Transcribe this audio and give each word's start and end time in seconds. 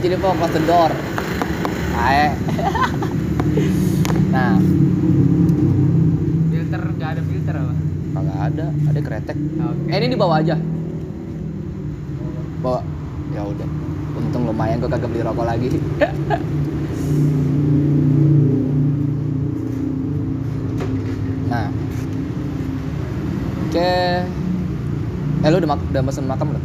three 0.00 0.16
four 0.16 0.32
close 0.36 0.54
the 0.54 0.62
door 0.64 0.92
Ae. 2.02 2.28
nah. 4.34 4.56
Filter 6.48 6.82
nggak 6.96 7.10
ada 7.14 7.22
filter 7.22 7.54
apa? 7.54 7.74
Kagak 8.12 8.38
ada 8.48 8.66
ada 8.90 9.00
kretek. 9.00 9.38
Oke. 9.38 9.88
Eh 9.92 9.96
ini 10.00 10.08
dibawa 10.16 10.40
aja. 10.40 10.56
Bawa. 12.64 12.80
Ya 13.32 13.42
udah. 13.44 13.68
Untung 14.18 14.48
lumayan 14.48 14.80
gue 14.80 14.88
kagak 14.88 15.08
beli 15.12 15.24
rokok 15.24 15.46
lagi. 15.46 15.68
Nah. 21.52 21.68
Oke. 23.68 23.92
Eh 25.44 25.48
lu 25.52 25.56
udah, 25.60 25.76
udah 25.76 26.00
pesen 26.00 26.24
makan 26.24 26.48
belum? 26.48 26.64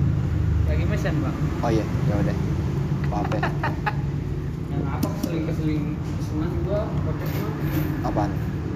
Lagi 0.71 0.87
mesen 0.87 1.19
bang? 1.19 1.35
Oh 1.59 1.67
iya 1.67 1.83
ya 2.07 2.15
udah 2.23 2.56
apa 3.23 3.33
ya. 3.37 3.43
Yang 4.67 4.83
apa 4.85 5.07
keseling 5.17 5.43
keseling 5.49 5.83
keseling 6.21 6.53
gua 6.65 6.81
podcast 7.05 7.33
mah? 7.37 7.51
Apaan? 8.09 8.31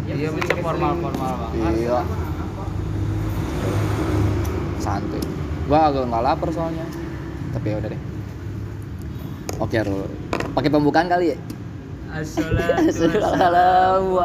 Iya 0.10 0.30
bisa 0.36 0.54
formal 0.60 0.92
formal 1.00 1.32
bang. 1.40 1.52
Iya. 1.78 2.00
santuy 4.82 5.22
gua 5.70 5.80
agak 5.94 6.04
nggak 6.10 6.24
lapar 6.26 6.50
soalnya. 6.50 6.86
Tapi 7.54 7.68
ya 7.70 7.76
udah 7.78 7.90
deh. 7.94 8.02
Oke 9.62 9.78
Rul 9.86 10.10
pakai 10.58 10.70
pembukaan 10.74 11.08
kali 11.08 11.32
ya? 11.32 11.38
Assalamualaikum. 12.12 14.20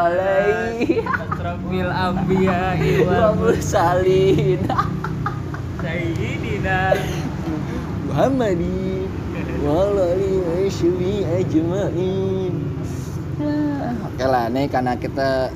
Asrafil 1.06 1.90
Ambiya 1.92 2.74
wa 3.06 3.30
mursalin 3.38 4.58
Sayyidina. 5.78 6.98
Muhammadi 8.10 8.95
ajmain 11.26 12.54
Ya, 13.36 13.92
Oke 14.06 14.24
lah, 14.24 14.48
nih 14.48 14.70
karena 14.70 14.96
kita 14.96 15.50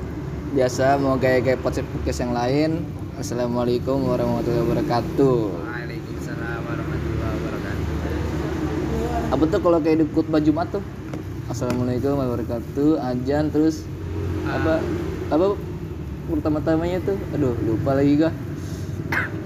biasa 0.53 0.99
mau 1.01 1.17
gaya-gaya 1.17 1.57
podcast 1.57 2.19
yang 2.21 2.35
lain. 2.35 2.85
Assalamualaikum 3.17 4.05
warahmatullahi 4.05 4.61
wabarakatuh. 4.67 5.37
Waalaikumsalam 5.65 6.59
warahmatullahi 6.61 7.33
wabarakatuh 7.41 9.33
Apa 9.33 9.43
tuh 9.49 9.59
kalau 9.65 9.79
kayak 9.81 9.97
di 10.03 10.05
khutbah 10.13 10.43
Jumat 10.43 10.69
tuh? 10.69 10.83
Assalamualaikum 11.49 12.19
warahmatullahi 12.19 12.51
wabarakatuh. 12.51 12.89
Ajan 13.01 13.43
terus 13.49 13.87
apa 14.45 14.83
apa 15.31 15.45
pertama-tamanya 16.29 16.99
tuh? 17.01 17.17
Aduh, 17.33 17.55
lupa 17.65 17.97
lagi 17.97 18.13
gua. 18.19 18.31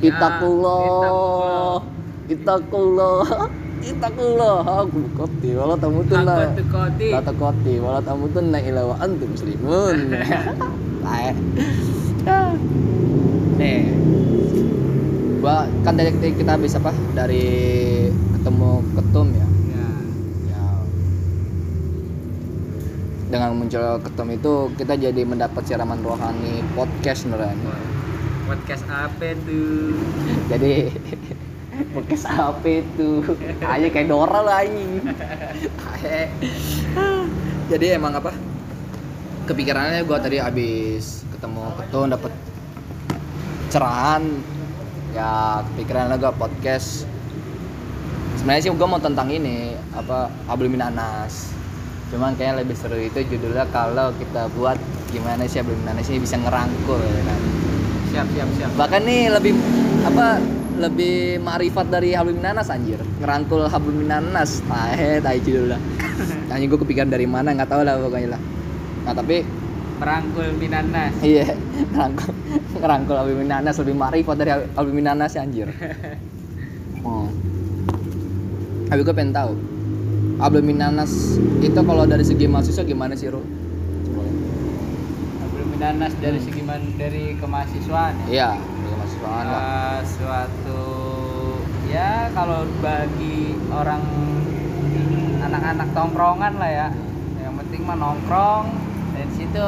Itakullah. 0.04 1.80
Itakullah. 2.28 3.64
Itakullah. 3.84 4.64
Aku 4.86 5.04
koti 5.18 5.52
wala 5.56 5.76
tamutun 5.76 6.24
Apa 6.24 6.56
tuh 6.56 6.66
koti 6.72 7.08
La 7.12 7.20
takoti 7.20 7.74
wala 7.80 8.00
tamutunna 8.00 8.60
illa 8.64 8.88
wa 8.88 8.96
antum 9.04 9.32
muslimun. 9.34 9.98
Nih. 13.60 13.82
Gua 15.40 15.70
kan 15.86 15.94
dari 15.96 16.12
kita 16.16 16.58
habis 16.58 16.74
apa? 16.76 16.92
Dari 17.14 17.46
ketemu 18.40 18.72
ketum 18.98 19.28
ya. 19.30 19.48
ya 19.70 19.86
Ya. 20.50 20.66
Dengan 23.30 23.52
muncul 23.60 24.02
ketum 24.02 24.28
itu 24.34 24.54
kita 24.80 24.94
jadi 24.98 25.22
mendapat 25.22 25.62
siraman 25.68 26.02
rohani 26.02 26.66
podcast 26.74 27.30
beneran. 27.30 27.58
podcast 28.46 28.86
apa 28.86 29.34
tuh 29.42 29.98
Jadi 30.54 30.94
podcast 31.94 32.26
apa 32.32 32.68
itu? 32.82 33.24
Aja 33.64 33.88
kayak 33.92 34.08
Dora 34.08 34.40
lah 34.42 34.64
anjing. 34.64 35.04
Jadi 37.72 37.86
emang 37.92 38.16
apa? 38.16 38.32
Kepikirannya 39.46 40.02
gua 40.08 40.18
tadi 40.18 40.42
habis 40.42 41.26
ketemu 41.36 41.62
ketum 41.78 42.10
dapat 42.10 42.34
cerahan 43.70 44.24
ya 45.12 45.62
kepikiran 45.68 46.16
gua 46.16 46.32
podcast 46.32 47.04
sebenarnya 48.40 48.66
sih 48.66 48.72
gua 48.72 48.88
mau 48.88 49.02
tentang 49.04 49.28
ini 49.32 49.76
apa 49.94 50.32
Hablum 50.48 50.74
Minanas 50.74 51.52
cuman 52.10 52.34
kayaknya 52.40 52.64
lebih 52.64 52.76
seru 52.80 52.96
itu 52.96 53.20
judulnya 53.28 53.68
kalau 53.76 54.16
kita 54.16 54.48
buat 54.56 54.80
gimana 55.12 55.44
sih 55.46 55.60
Hablum 55.60 55.76
Minanas 55.84 56.08
ini 56.08 56.24
bisa 56.24 56.40
ngerangkul 56.40 56.98
ya 56.98 57.22
kan 57.28 57.40
siap 58.10 58.28
siap 58.32 58.50
siap 58.56 58.72
bahkan 58.80 59.04
nih 59.04 59.28
lebih 59.28 59.54
apa 60.08 60.40
lebih 60.76 61.16
ma'rifat 61.40 61.88
dari 61.88 62.12
Hablum 62.12 62.36
Minanas 62.36 62.68
anjir. 62.68 63.00
Ngerangkul 63.18 63.66
Hablum 63.66 63.96
Minanas 63.98 64.60
tahe 64.62 65.20
tahe 65.20 65.38
judulnya 65.40 65.80
anjing 66.52 66.68
gue 66.68 66.80
kepikiran 66.80 67.08
dari 67.08 67.26
mana 67.26 67.52
nggak 67.52 67.68
tahu 67.68 67.82
lah 67.82 67.96
pokoknya 67.98 68.36
lah. 68.36 68.42
Nah 69.04 69.14
tapi 69.14 69.46
merangkul 69.96 70.44
binanas 70.60 71.16
iya 71.24 71.56
ngerangkul 71.92 72.32
ngerangkul 72.76 73.16
Hablum 73.16 73.40
Minanas 73.40 73.76
lebih 73.80 73.96
ma'rifat 73.96 74.36
dari 74.36 74.52
Hablum 74.52 74.96
Minanas 74.96 75.32
ya 75.32 75.42
anjir. 75.42 75.70
Oh. 77.06 77.30
tapi 78.90 79.06
gue 79.06 79.14
pengen 79.14 79.30
tahu 79.30 79.54
Hablum 80.42 80.66
Minanas 80.66 81.38
itu 81.62 81.78
kalau 81.78 82.02
dari 82.04 82.26
segi 82.26 82.50
mahasiswa 82.50 82.82
gimana 82.82 83.14
sih 83.14 83.30
Ru? 83.30 83.46
belum 85.46 85.70
binanas 85.70 86.18
dari 86.18 86.42
segi 86.42 86.66
man- 86.66 86.98
dari 86.98 87.38
kemahasiswaan 87.38 88.26
ya? 88.26 88.34
Iya, 88.34 88.50
mahasiswaan 89.26 89.48
lah. 89.50 89.66
Eh, 89.66 90.00
suatu 90.06 90.86
ya 91.90 92.30
kalau 92.38 92.66
bagi 92.82 93.58
orang 93.74 94.04
anak-anak 95.42 95.90
tongkrongan 95.94 96.54
lah 96.58 96.70
ya 96.70 96.88
yang 97.42 97.56
penting 97.62 97.82
mah 97.86 97.98
nongkrong 97.98 98.66
dan 99.16 99.28
situ 99.34 99.68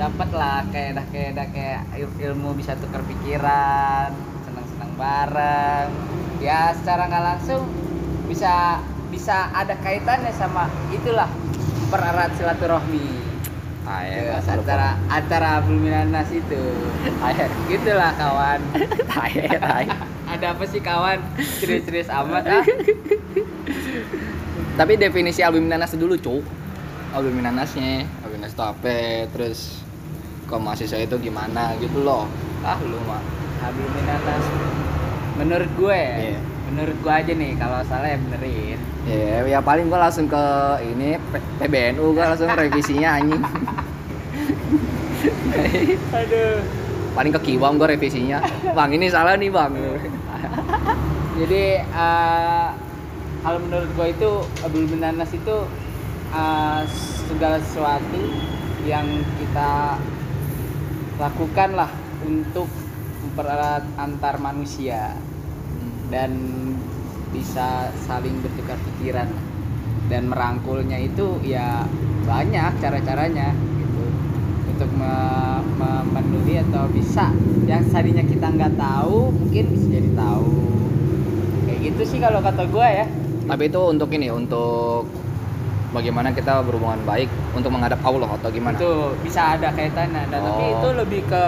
dapat 0.00 0.28
lah 0.32 0.64
kayak 0.72 0.96
dah 0.96 1.06
kayak 1.12 1.30
dah 1.36 1.48
kayak 1.52 1.82
il- 2.00 2.16
ilmu 2.30 2.56
bisa 2.56 2.72
tukar 2.80 3.04
pikiran 3.04 4.08
senang-senang 4.48 4.92
bareng 4.96 5.88
ya 6.40 6.72
secara 6.72 7.04
nggak 7.10 7.24
langsung 7.36 7.68
bisa 8.24 8.80
bisa 9.12 9.52
ada 9.52 9.76
kaitannya 9.84 10.32
sama 10.32 10.72
itulah 10.88 11.28
pererat 11.92 12.32
silaturahmi 12.38 13.19
Ayo, 13.90 14.22
Ya, 14.22 14.38
antara 14.38 14.88
antara 15.10 15.50
Bluminanas 15.60 16.30
itu 16.30 16.62
Ayo, 17.18 17.44
gitulah 17.66 18.14
kawan 18.14 18.62
ayo, 19.26 19.58
ayo. 19.58 19.92
ada 20.24 20.46
apa 20.54 20.62
sih 20.64 20.78
kawan 20.78 21.18
serius-serius 21.58 22.06
amat 22.08 22.44
ah 22.48 22.64
Tapi 24.78 24.96
definisi 24.96 25.42
album 25.42 25.62
Minanas 25.62 25.92
dulu, 25.92 26.16
cuk. 26.16 26.40
Album 27.10 27.32
Minanasnya, 27.34 28.06
album 28.20 28.38
Minanas 28.38 28.54
itu 28.54 28.62
apa? 28.62 28.96
Terus 29.28 29.58
ke 30.46 30.54
mahasiswa 30.54 30.96
itu 30.96 31.14
gimana 31.20 31.74
gitu 31.76 32.00
loh. 32.00 32.24
Ah, 32.62 32.78
lu 32.80 32.96
mah. 33.04 33.20
Bluminanas 33.60 34.42
menurut 35.36 35.68
gue 35.74 36.00
Iya. 36.26 36.38
menurut 36.66 36.96
gue 36.96 37.12
aja 37.12 37.32
nih 37.32 37.50
kalau 37.56 37.80
salah 37.82 38.06
ya 38.06 38.18
benerin 38.20 38.78
Ya, 39.02 39.42
ya 39.42 39.58
paling 39.58 39.88
gua 39.88 40.02
langsung 40.02 40.26
ke 40.26 40.42
ini 40.86 41.16
P- 41.18 41.42
PBNU 41.58 42.12
gua 42.12 42.30
langsung 42.30 42.46
revisinya 42.46 43.16
anjing. 43.16 43.40
aduh 46.20 46.60
Paling 47.10 47.34
ke 47.34 47.40
Kiwam 47.42 47.74
gua 47.74 47.90
revisinya. 47.90 48.38
Bang, 48.70 48.94
ini 48.94 49.10
salah 49.10 49.34
nih, 49.34 49.50
Bang. 49.50 49.74
jadi 51.42 51.82
eh, 51.82 52.68
kalau 53.42 53.58
menurut 53.66 53.90
gue 53.98 54.06
itu 54.14 54.30
Bluminanas 54.70 55.30
itu 55.34 55.56
eh, 56.30 56.80
segala 57.26 57.58
sesuatu 57.58 58.22
yang 58.86 59.06
kita 59.42 59.98
lakukan 61.18 61.70
lah 61.76 61.90
untuk 62.24 62.70
mempererat 63.26 63.84
antar 64.00 64.40
manusia 64.40 65.12
dan 66.08 66.32
bisa 67.30 67.92
saling 68.08 68.40
bertukar 68.42 68.78
pikiran 68.80 69.28
dan 70.10 70.26
merangkulnya 70.26 70.98
itu 70.98 71.38
ya 71.46 71.86
banyak 72.26 72.72
cara-caranya 72.82 73.54
untuk 74.80 74.96
me- 74.96 75.60
memenuhi 75.76 76.56
atau 76.64 76.88
bisa 76.88 77.28
yang 77.68 77.84
tadinya 77.84 78.24
kita 78.24 78.48
nggak 78.48 78.80
tahu 78.80 79.28
mungkin 79.28 79.64
bisa 79.68 79.86
jadi 79.92 80.10
tahu 80.16 80.48
kayak 81.68 81.78
gitu 81.84 82.02
sih 82.08 82.16
kalau 82.18 82.40
kata 82.40 82.64
gue 82.64 82.88
ya 82.88 83.04
Tapi 83.44 83.68
itu 83.68 83.80
untuk 83.82 84.08
ini, 84.08 84.32
untuk 84.32 85.04
bagaimana 85.90 86.32
kita 86.32 86.64
berhubungan 86.64 87.04
baik 87.04 87.28
untuk 87.52 87.68
menghadap 87.68 88.00
Allah 88.00 88.30
atau 88.32 88.48
gimana? 88.48 88.72
itu 88.72 88.88
bisa 89.20 89.60
ada 89.60 89.68
kaitannya 89.68 90.32
nah, 90.32 90.40
tapi 90.40 90.64
Oh. 90.64 90.72
itu 90.72 90.88
lebih 90.96 91.20
ke 91.28 91.44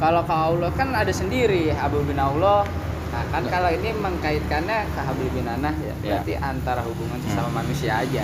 kalau 0.00 0.24
ke 0.24 0.32
Allah 0.32 0.72
kan 0.72 0.96
ada 0.96 1.12
sendiri 1.12 1.68
Habib 1.76 2.08
bin 2.08 2.16
Allah 2.16 2.64
nah 3.10 3.22
kan 3.28 3.42
Ya. 3.42 3.50
kalau 3.50 3.70
ini 3.70 3.90
mengkaitkannya 3.92 4.78
ke 4.88 5.00
Habib 5.00 5.28
bin 5.30 5.42
Anah 5.44 5.74
ya 5.76 5.90
Ya. 5.90 5.94
berarti 6.14 6.32
antara 6.36 6.80
hubungan 6.80 7.18
sesama 7.20 7.50
manusia 7.56 7.98
aja. 7.98 8.22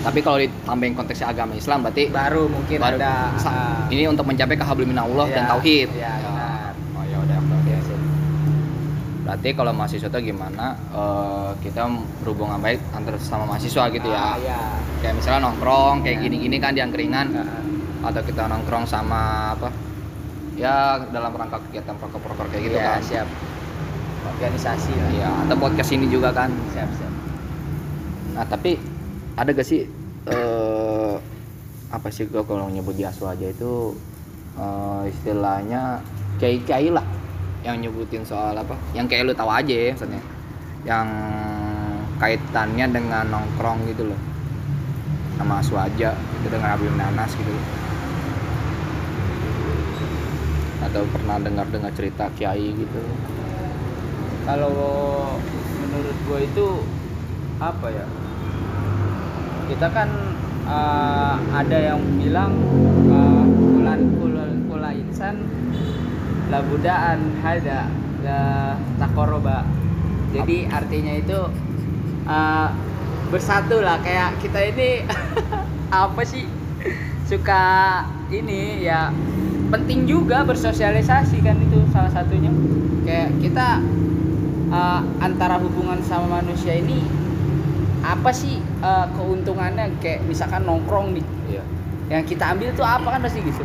Tapi 0.00 0.18
kalau 0.20 0.36
ditambahin 0.36 0.92
konteksnya 0.92 1.28
agama 1.28 1.54
Islam 1.54 1.80
berarti 1.80 2.10
baru 2.10 2.42
mungkin 2.46 2.76
baru- 2.76 2.98
ada 2.98 3.14
ah, 3.40 3.86
ini 3.88 4.04
untuk 4.04 4.24
mencapai 4.24 4.54
kehablum 4.54 4.90
minallah 4.90 5.26
dan 5.28 5.44
ya, 5.44 5.50
tauhid. 5.50 5.88
ya. 5.94 6.12
benar. 6.20 6.72
Oh 6.92 7.04
ya 7.04 7.16
udah 7.16 7.38
oke 7.38 7.54
oke. 7.72 7.94
berarti 9.24 9.48
kalau 9.52 9.72
mahasiswa 9.72 10.08
itu 10.10 10.20
gimana? 10.26 10.66
Eh, 10.92 11.50
kita 11.62 11.88
berhubungan 12.20 12.60
baik 12.60 12.76
antara 12.90 13.16
sama 13.18 13.46
mahasiswa 13.46 13.88
gitu 13.88 14.08
Ah, 14.10 14.36
ya 14.36 14.52
ya. 14.52 14.58
kayak 15.00 15.14
misalnya 15.16 15.40
nongkrong 15.44 16.02
kayak 16.02 16.18
Ya. 16.18 16.22
gini-gini 16.22 16.56
kan 16.58 16.72
di 16.72 16.82
angkringan. 16.82 17.26
Ah, 17.32 17.62
atau 18.04 18.20
kita 18.20 18.44
nongkrong 18.44 18.84
sama 18.84 19.22
apa? 19.54 19.72
Ya 20.54 21.00
dalam 21.08 21.32
rangka 21.32 21.56
kegiatan 21.64 21.96
proker-proker 21.96 22.46
kayak 22.48 22.62
gitu 22.62 22.76
ya, 22.76 22.84
kan? 22.84 23.00
siap 23.00 23.28
organisasi 24.24 24.92
lah. 24.96 25.10
Iya, 25.12 25.30
atau 25.46 25.56
podcast 25.60 25.90
ini 25.92 26.08
juga 26.08 26.32
kan. 26.32 26.50
Siap 26.72 26.90
siap. 26.96 27.12
Nah 28.34 28.44
tapi 28.48 28.80
ada 29.38 29.50
gak 29.52 29.66
sih 29.66 29.86
eh 30.24 31.14
apa 31.92 32.08
sih 32.10 32.26
gua 32.26 32.42
kalau 32.42 32.66
nyebut 32.72 32.98
di 32.98 33.06
asu 33.06 33.28
aja 33.28 33.46
itu 33.46 33.94
eh, 34.58 35.02
istilahnya 35.12 36.02
kiai-kiai 36.42 36.90
lah 36.90 37.06
yang 37.62 37.80
nyebutin 37.80 38.24
soal 38.26 38.56
apa? 38.56 38.74
Yang 38.92 39.06
kayak 39.14 39.22
lu 39.30 39.34
tahu 39.36 39.50
aja 39.52 39.74
ya 39.74 39.92
maksudnya. 39.92 40.22
Yang 40.84 41.08
kaitannya 42.20 42.86
dengan 42.92 43.24
nongkrong 43.30 43.88
gitu 43.92 44.12
loh. 44.12 44.20
Sama 45.40 45.58
asu 45.60 45.74
aja 45.76 46.14
itu 46.14 46.48
dengan 46.50 46.76
Abu 46.76 46.86
Nanas 46.92 47.32
gitu 47.34 47.50
loh. 47.50 47.66
Atau 50.84 51.02
pernah 51.08 51.40
dengar-dengar 51.40 51.90
cerita 51.96 52.28
kiai 52.36 52.70
gitu 52.76 53.00
kalau 54.44 54.76
menurut 55.80 56.16
gue 56.28 56.38
itu 56.44 56.66
apa 57.60 57.86
ya? 57.90 58.06
Kita 59.68 59.88
kan 59.90 60.08
uh, 60.68 61.36
ada 61.52 61.78
yang 61.92 62.00
bilang 62.20 62.52
uh, 63.08 63.44
kulan 63.48 64.00
kula, 64.20 64.44
kula 64.68 64.90
insan 64.92 65.48
labudaan 66.52 67.32
hada 67.40 67.88
la 68.24 68.76
takoroba 69.00 69.64
jadi 70.34 70.66
artinya 70.66 71.14
itu 71.14 71.38
uh, 72.26 72.68
bersatu 73.30 73.78
lah. 73.78 74.02
Kayak 74.02 74.42
kita 74.42 74.60
ini 74.74 75.06
apa 76.04 76.22
sih? 76.26 76.42
Suka 77.24 78.02
ini 78.28 78.84
ya 78.84 79.14
penting 79.70 80.04
juga 80.04 80.42
bersosialisasi 80.44 81.38
kan 81.40 81.56
itu 81.62 81.78
salah 81.94 82.10
satunya. 82.10 82.50
Kayak 83.06 83.30
kita 83.38 83.78
uh, 84.70 85.00
antara 85.20 85.60
hubungan 85.60 86.00
sama 86.04 86.40
manusia 86.40 86.76
ini 86.76 87.02
apa 88.04 88.30
sih 88.30 88.60
uh, 88.84 89.08
keuntungannya? 89.16 89.96
Kayak 89.98 90.28
misalkan 90.28 90.64
nongkrong 90.68 91.16
nih. 91.16 91.24
Iya. 91.50 91.62
Yang 92.12 92.36
kita 92.36 92.52
ambil 92.52 92.68
tuh 92.76 92.84
apa 92.84 93.08
kan 93.16 93.20
pasti 93.24 93.40
gitu. 93.40 93.64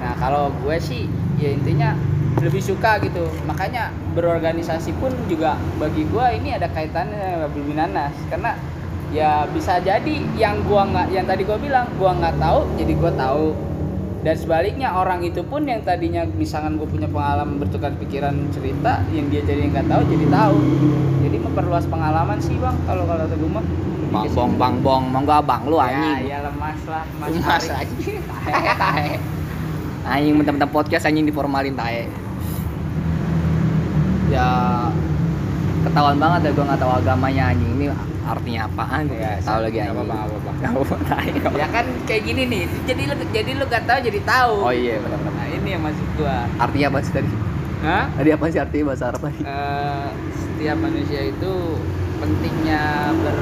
Nah 0.00 0.12
kalau 0.20 0.52
gue 0.64 0.76
sih 0.80 1.08
ya 1.40 1.52
intinya 1.52 1.96
lebih 2.40 2.60
suka 2.60 3.00
gitu. 3.00 3.26
Makanya 3.48 3.90
berorganisasi 4.12 4.92
pun 5.00 5.12
juga 5.26 5.56
bagi 5.80 6.04
gue 6.06 6.26
ini 6.36 6.56
ada 6.56 6.68
kaitannya 6.68 7.48
sama 7.48 7.72
Nanas. 7.74 8.14
Karena 8.28 8.52
ya 9.10 9.42
bisa 9.50 9.82
jadi 9.82 10.22
yang 10.38 10.62
gua 10.70 10.86
nggak 10.86 11.06
yang 11.10 11.26
tadi 11.26 11.42
gua 11.42 11.58
bilang 11.58 11.86
gua 11.98 12.14
nggak 12.14 12.38
tahu 12.38 12.62
jadi 12.78 12.92
gua 12.94 13.12
tahu 13.18 13.46
dan 14.20 14.36
sebaliknya 14.36 14.92
orang 14.92 15.24
itu 15.24 15.40
pun 15.40 15.64
yang 15.64 15.80
tadinya 15.80 16.28
misalkan 16.36 16.76
gue 16.76 16.84
punya 16.84 17.08
pengalaman 17.08 17.56
bertukar 17.56 17.88
pikiran 17.96 18.36
cerita 18.52 19.00
yang 19.16 19.32
dia 19.32 19.40
jadi 19.40 19.72
nggak 19.72 19.88
tahu 19.88 20.02
jadi 20.12 20.26
tahu. 20.28 20.56
Jadi 21.24 21.36
memperluas 21.40 21.88
pengalaman 21.88 22.36
sih 22.36 22.60
bang 22.60 22.76
kalau 22.84 23.08
kalau 23.08 23.24
gue 23.24 23.48
mah. 23.48 23.64
Bang 24.10 24.26
bong 24.34 24.52
bang 24.58 24.74
bong 24.84 25.02
monggo 25.08 25.32
abang 25.32 25.62
lu 25.70 25.78
ya, 25.78 25.86
anjing. 25.86 26.34
ya 26.34 26.38
lemas 26.42 26.80
lah 26.90 27.06
mas, 27.16 27.30
Mas 27.30 27.64
Ari. 27.64 27.86
anjing. 27.86 28.20
Tahe 28.20 28.72
tahe 28.84 29.10
anjing 30.04 30.34
mentang-mentang 30.36 30.72
podcast 30.74 31.06
anjing 31.08 31.24
diformalin 31.24 31.78
tahe 31.78 32.10
ya 34.28 34.48
ketahuan 35.86 36.18
banget 36.20 36.50
ya 36.50 36.50
gue 36.52 36.64
nggak 36.68 36.80
tahu 36.82 36.92
agamanya 36.92 37.56
anjing. 37.56 37.72
Ini 37.72 37.86
artinya 38.30 38.60
apaan? 38.64 39.02
Gue 39.06 39.18
Ya, 39.18 39.32
tahu 39.40 39.58
lagi. 39.60 39.76
Nggak 39.80 39.96
apa-apa, 40.62 40.96
tahe, 41.04 41.28
nggak 41.32 41.52
ya 41.52 41.66
kan 41.68 41.86
kayak 42.04 42.22
gini 42.22 42.42
nih 42.46 42.62
jadi 42.84 43.02
lu 43.04 43.14
jadi 43.30 43.50
lu 43.54 43.64
gak 43.66 43.84
tahu 43.84 43.98
jadi 44.02 44.20
tahu 44.22 44.54
oh 44.60 44.72
iya 44.72 44.96
benar-benar. 44.98 45.32
Nah 45.32 45.46
ini 45.48 45.68
yang 45.70 45.82
maksud 45.82 46.06
gua. 46.14 46.36
Artinya 46.56 46.86
apa 46.88 46.98
sih 47.00 47.12
tadi? 47.12 47.30
Hah? 47.80 48.04
tadi 48.12 48.28
apa 48.28 48.44
sih 48.46 48.60
artinya 48.60 48.84
bahasa 48.86 49.04
Arab 49.08 49.20
tadi 49.22 49.40
Eh, 49.40 50.08
setiap 50.36 50.76
manusia 50.78 51.20
itu 51.24 51.52
pentingnya 52.16 52.82
ber 53.16 53.38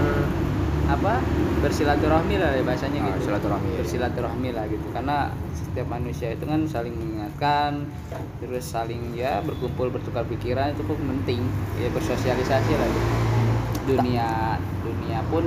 apa? 0.89 1.15
Bersilaturahmi 1.59 2.39
lah 2.39 2.55
ya 2.55 2.63
bahasanya 2.63 3.01
Ah, 3.03 3.07
gitu. 3.11 3.19
silaturahmi, 3.27 3.71
bersilaturahmi 3.77 4.49
lah 4.53 4.65
gitu. 4.69 4.87
Karena 4.89 5.27
setiap 5.53 5.91
manusia 5.91 6.31
itu 6.31 6.47
kan 6.47 6.63
saling 6.65 6.95
mengingatkan 6.95 7.83
terus 8.39 8.63
saling 8.65 9.11
ya 9.13 9.43
berkumpul 9.43 9.91
bertukar 9.91 10.23
pikiran 10.25 10.71
itu 10.71 10.87
pun 10.87 10.95
penting. 10.97 11.43
Ya 11.77 11.91
bersosialisasi 11.91 12.73
lah 12.73 12.89
gitu. 12.89 13.11
dunia 13.89 14.61
dunia 15.09 15.25
pun 15.33 15.41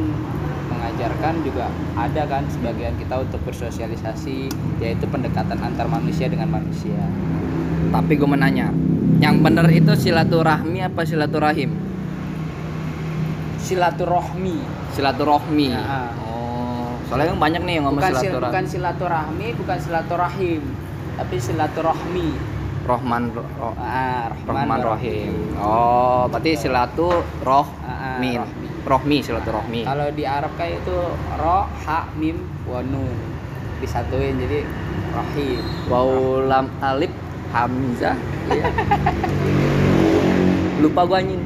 mengajarkan 0.73 1.45
juga 1.45 1.69
ada 1.93 2.25
kan 2.25 2.49
sebagian 2.49 2.97
kita 2.97 3.21
untuk 3.21 3.37
bersosialisasi 3.45 4.49
yaitu 4.81 5.05
pendekatan 5.05 5.53
antar 5.61 5.85
manusia 5.85 6.25
dengan 6.25 6.49
manusia. 6.49 6.97
Tapi 7.93 8.17
gue 8.17 8.25
menanya 8.25 8.73
yang 9.21 9.37
bener 9.45 9.69
itu 9.69 9.93
silaturahmi 9.93 10.81
apa 10.81 11.05
silaturahim? 11.05 11.77
Silaturahmi. 13.61 14.57
Silaturahmi. 14.97 15.67
Ya. 15.69 16.09
oh 16.25 16.97
soalnya 17.05 17.37
kan 17.37 17.39
banyak 17.45 17.61
nih 17.61 17.73
yang 17.77 17.85
ngomong 17.85 18.01
bukan, 18.01 18.13
sil- 18.17 18.21
silaturahmi. 18.25 18.49
bukan 18.49 18.65
silaturahmi 18.65 19.47
bukan 19.61 19.77
silaturahim 19.77 20.61
tapi 21.21 21.35
silaturahmi. 21.37 22.29
Rohman 22.81 23.29
roh, 23.29 23.45
ah, 23.77 24.33
Rahman, 24.33 24.57
Rahman 24.57 24.79
wa 24.81 24.97
Rahim. 24.97 25.33
Oh, 25.61 26.25
berarti 26.33 26.57
silatu 26.57 27.21
roh 27.45 27.67
Ah, 27.86 28.17
ah, 28.17 28.41
rohmi. 28.41 28.70
Rohmi 28.81 29.21
silaturahmi. 29.21 29.85
kalau 29.85 30.07
di 30.13 30.23
Arab 30.25 30.51
kayak 30.57 30.81
itu 30.81 30.97
ro 31.38 31.69
ha 31.69 32.00
mim 32.17 32.41
wa 32.65 32.81
nun 32.81 33.13
disatuin 33.81 34.38
jadi 34.38 34.65
rahim 35.11 35.61
Waw 35.89 36.45
lam 36.47 36.65
alif 36.79 37.11
hamzah. 37.51 38.15
Iya. 38.47 38.63
Lupa 40.81 41.03
gua 41.03 41.19
anjing. 41.19 41.43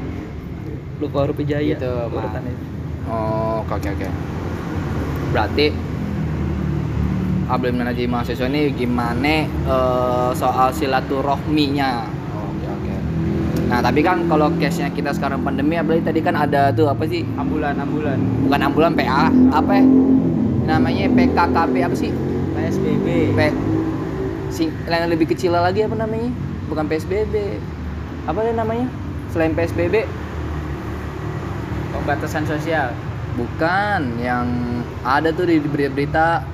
Lupa 1.02 1.26
huruf 1.26 1.36
hijaya. 1.42 1.76
Gitu, 1.76 1.90
Mas. 1.90 2.14
urutannya. 2.14 2.54
Oh, 3.10 3.66
oke 3.66 3.74
oke 3.74 3.88
oke. 3.90 4.08
Berarti 5.34 5.66
Abdul 7.46 7.74
Menajim 7.78 8.10
mahasiswa 8.10 8.50
ini 8.50 8.74
gimana 8.74 9.46
eh, 9.46 10.30
soal 10.34 10.70
silaturahminya? 10.74 12.15
Nah 13.66 13.82
tapi 13.82 13.98
kan 13.98 14.22
kalau 14.30 14.46
case-nya 14.62 14.94
kita 14.94 15.10
sekarang 15.10 15.42
pandemi, 15.42 15.74
berarti 15.82 16.06
tadi 16.06 16.22
kan 16.22 16.38
ada 16.38 16.70
tuh 16.70 16.86
apa 16.86 17.02
sih? 17.10 17.26
ambulan 17.34 17.74
ambulan. 17.82 18.18
Bukan 18.46 18.60
ambulan 18.62 18.94
PA 18.94 19.26
apa 19.50 19.82
ya? 19.82 19.84
namanya 20.66 21.06
PKKB 21.14 21.74
apa 21.86 21.94
sih? 21.94 22.10
PSBB 22.54 23.06
P 23.38 23.40
sing 24.50 24.74
yang 24.86 25.10
lebih 25.10 25.26
kecil 25.30 25.52
lagi 25.54 25.82
apa 25.82 25.94
namanya? 25.98 26.30
Bukan 26.70 26.86
PSBB 26.86 27.34
apa 28.26 28.40
ya 28.42 28.52
namanya? 28.54 28.86
Selain 29.34 29.54
PSBB 29.54 30.06
pembatasan 31.90 32.46
sosial. 32.46 32.94
Bukan 33.34 34.22
yang 34.22 34.46
ada 35.02 35.34
tuh 35.34 35.50
di 35.50 35.58
berita-berita 35.58 36.46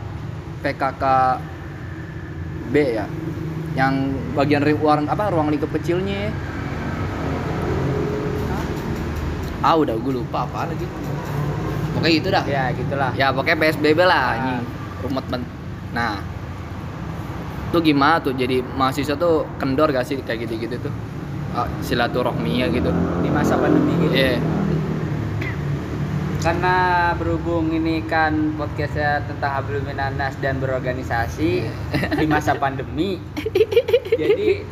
PKKB 0.65 2.75
ya. 2.75 3.07
Yang 3.77 3.95
bagian 4.33 4.65
ruang 4.65 5.13
apa 5.13 5.29
ruang 5.29 5.53
lingkup 5.53 5.69
kecilnya 5.77 6.33
ah 9.63 9.75
udah 9.75 9.95
gue 9.95 10.13
lupa 10.13 10.45
apa 10.45 10.67
lagi. 10.69 10.87
Pokoknya 11.93 12.13
gitu 12.13 12.29
dah. 12.29 12.45
Ya 12.45 12.65
gitulah. 12.75 13.11
Ya 13.15 13.27
pokoknya 13.31 13.57
PSBB 13.59 13.99
lah 14.03 14.21
Ah. 14.21 14.35
anjing. 14.37 14.63
Rumet 15.03 15.27
banget 15.31 15.51
nah 15.93 16.17
tuh 17.69 17.81
gimana 17.81 18.17
tuh? 18.19 18.33
Jadi 18.33 18.61
mahasiswa 18.61 19.15
tuh 19.15 19.45
kendor 19.57 19.89
gak 19.89 20.05
sih 20.05 20.21
kayak 20.21 20.45
gitu-gitu 20.45 20.77
tuh? 20.83 20.93
Ah, 21.53 21.69
silaturahminya 21.81 22.69
gitu. 22.69 22.89
Di 23.21 23.29
masa 23.29 23.57
pandemi 23.57 23.93
gitu? 24.03 24.13
Iya. 24.13 24.37
Karena 26.43 26.75
berhubung 27.15 27.71
ini 27.71 28.03
kan 28.03 28.59
podcastnya 28.59 29.23
tentang 29.31 29.63
Hablum 29.63 29.87
Minanas 29.87 30.35
dan 30.43 30.59
berorganisasi 30.59 31.51
di 32.19 32.27
masa 32.27 32.59
pandemi 32.59 33.23
jadi 34.21 34.67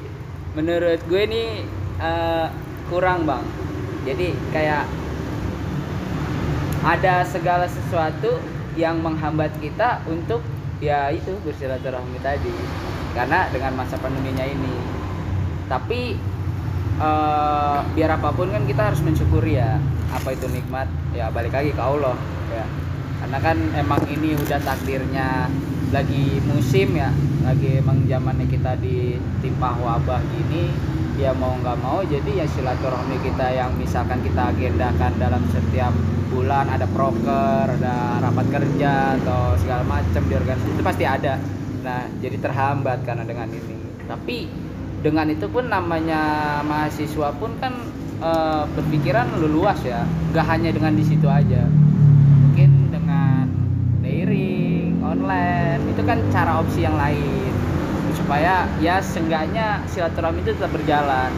menurut 0.58 0.98
gue 1.06 1.22
ini 1.30 1.62
eh, 2.02 2.46
kurang 2.90 3.22
bang 3.22 3.46
jadi 4.10 4.34
kayak 4.50 4.84
ada 6.82 7.22
segala 7.22 7.70
sesuatu 7.70 8.42
yang 8.74 8.98
menghambat 8.98 9.54
kita 9.62 10.02
untuk 10.10 10.42
ya 10.82 11.14
itu 11.14 11.38
bersilaturahmi 11.46 12.18
tadi. 12.18 12.50
Karena 13.14 13.46
dengan 13.54 13.78
masa 13.78 13.94
pandeminya 14.02 14.42
ini. 14.42 14.74
Tapi 15.70 16.18
eh, 16.98 17.78
biar 17.94 18.10
apa 18.18 18.34
pun 18.34 18.50
kan 18.50 18.66
kita 18.66 18.90
harus 18.90 18.98
mensyukuri 19.06 19.62
ya 19.62 19.78
apa 20.10 20.34
itu 20.34 20.50
nikmat. 20.50 20.90
Ya 21.14 21.30
balik 21.30 21.54
lagi 21.54 21.70
ke 21.70 21.82
Allah 21.82 22.18
ya. 22.50 22.66
Karena 23.22 23.38
kan 23.38 23.56
emang 23.78 24.02
ini 24.10 24.34
udah 24.34 24.58
takdirnya 24.58 25.46
lagi 25.90 26.38
musim 26.46 26.94
ya 26.94 27.10
lagi 27.42 27.82
emang 27.82 28.06
zamannya 28.06 28.46
kita 28.46 28.78
ditimpa 28.78 29.74
wabah 29.74 30.22
gini 30.22 30.70
ya 31.20 31.36
mau 31.36 31.52
nggak 31.60 31.76
mau 31.84 32.00
jadi 32.00 32.42
ya 32.42 32.46
silaturahmi 32.48 33.20
kita 33.20 33.52
yang 33.52 33.76
misalkan 33.76 34.24
kita 34.24 34.56
agendakan 34.56 35.12
dalam 35.20 35.44
setiap 35.52 35.92
bulan 36.32 36.64
ada 36.72 36.88
proker 36.88 37.76
ada 37.76 38.24
rapat 38.24 38.46
kerja 38.48 39.20
atau 39.20 39.52
segala 39.60 39.84
macam 39.84 40.22
di 40.24 40.34
organisasi 40.34 40.72
itu 40.72 40.82
pasti 40.82 41.04
ada. 41.04 41.36
Nah 41.84 42.08
jadi 42.24 42.40
terhambat 42.40 43.04
karena 43.04 43.28
dengan 43.28 43.52
ini. 43.52 43.76
Tapi 44.08 44.48
dengan 45.04 45.28
itu 45.28 45.44
pun 45.52 45.68
namanya 45.68 46.22
mahasiswa 46.64 47.36
pun 47.36 47.52
kan 47.60 47.76
eh, 48.24 48.64
berpikiran 48.72 49.36
luas 49.44 49.76
ya. 49.84 50.08
Nggak 50.32 50.46
hanya 50.48 50.70
dengan 50.72 50.96
di 50.96 51.04
situ 51.04 51.28
aja. 51.28 51.68
Mungkin 52.48 52.70
dengan 52.88 53.44
daring 54.00 55.04
online 55.04 55.82
itu 55.92 56.00
kan 56.00 56.18
cara 56.32 56.64
opsi 56.64 56.80
yang 56.88 56.96
lain 56.96 57.59
supaya 58.30 58.62
ya 58.78 59.02
seenggaknya 59.02 59.82
silaturahmi 59.90 60.46
itu 60.46 60.54
tetap 60.54 60.70
berjalan. 60.70 61.34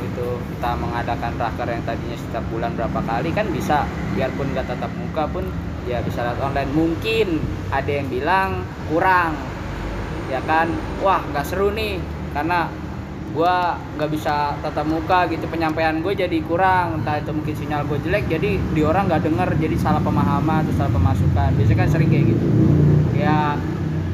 Gitu. 0.00 0.40
Kita 0.56 0.72
mengadakan 0.72 1.36
raker 1.36 1.68
yang 1.68 1.84
tadinya 1.84 2.16
setiap 2.16 2.48
bulan 2.48 2.72
berapa 2.80 2.96
kali 3.04 3.28
kan 3.36 3.44
bisa 3.52 3.84
biarpun 4.16 4.48
nggak 4.56 4.64
tatap 4.72 4.88
muka 4.96 5.28
pun 5.28 5.44
ya 5.84 6.00
bisa 6.00 6.24
lewat 6.24 6.40
online. 6.40 6.72
Mungkin 6.72 7.44
ada 7.68 7.92
yang 7.92 8.08
bilang 8.08 8.64
kurang 8.88 9.36
ya 10.32 10.40
kan? 10.48 10.72
Wah 11.04 11.20
nggak 11.28 11.44
seru 11.44 11.76
nih 11.76 12.00
karena 12.32 12.72
gua 13.36 13.76
nggak 14.00 14.08
bisa 14.08 14.56
tatap 14.64 14.88
muka 14.88 15.28
gitu. 15.28 15.44
Penyampaian 15.44 16.00
gue 16.00 16.16
jadi 16.16 16.40
kurang 16.48 17.04
entah 17.04 17.20
itu 17.20 17.36
mungkin 17.36 17.52
sinyal 17.52 17.84
gue 17.84 18.00
jelek 18.00 18.32
jadi 18.32 18.56
di 18.56 18.80
orang 18.80 19.12
nggak 19.12 19.28
denger 19.28 19.60
jadi 19.60 19.76
salah 19.76 20.00
pemahaman 20.00 20.64
atau 20.64 20.72
salah 20.72 20.92
pemasukan. 20.96 21.52
Biasanya 21.60 21.84
kan 21.84 21.88
sering 21.92 22.08
kayak 22.08 22.32
gitu. 22.32 22.48
Ya 23.12 23.60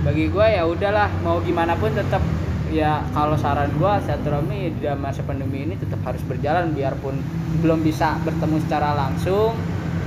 bagi 0.07 0.31
gue 0.31 0.47
ya 0.47 0.63
udahlah 0.63 1.11
mau 1.27 1.43
gimana 1.43 1.75
pun 1.75 1.91
tetap 1.91 2.23
ya 2.71 3.03
kalau 3.11 3.35
saran 3.35 3.75
gue 3.75 3.93
silaturahmi 4.07 4.79
di 4.79 4.87
masa 4.95 5.27
pandemi 5.27 5.67
ini 5.67 5.75
tetap 5.75 5.99
harus 6.07 6.23
berjalan 6.31 6.71
biarpun 6.71 7.19
belum 7.59 7.83
bisa 7.83 8.15
bertemu 8.23 8.63
secara 8.63 8.95
langsung 8.95 9.59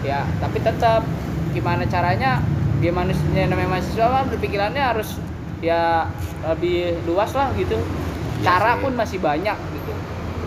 ya 0.07 0.23
tapi 0.39 0.63
tetap 0.63 1.03
gimana 1.51 1.83
caranya 1.83 2.39
dia 2.79 2.95
manusia 2.95 3.43
namanya 3.43 3.75
mahasiswa 3.75 4.07
mah 4.07 4.23
berpikirannya 4.31 4.79
harus 4.79 5.19
ya 5.59 6.07
lebih 6.47 6.95
luas 7.03 7.35
lah 7.35 7.51
gitu 7.59 7.75
Iya 8.39 8.55
cara 8.55 8.79
pun 8.79 8.95
masih 8.95 9.19
banyak 9.19 9.57
gitu 9.75 9.91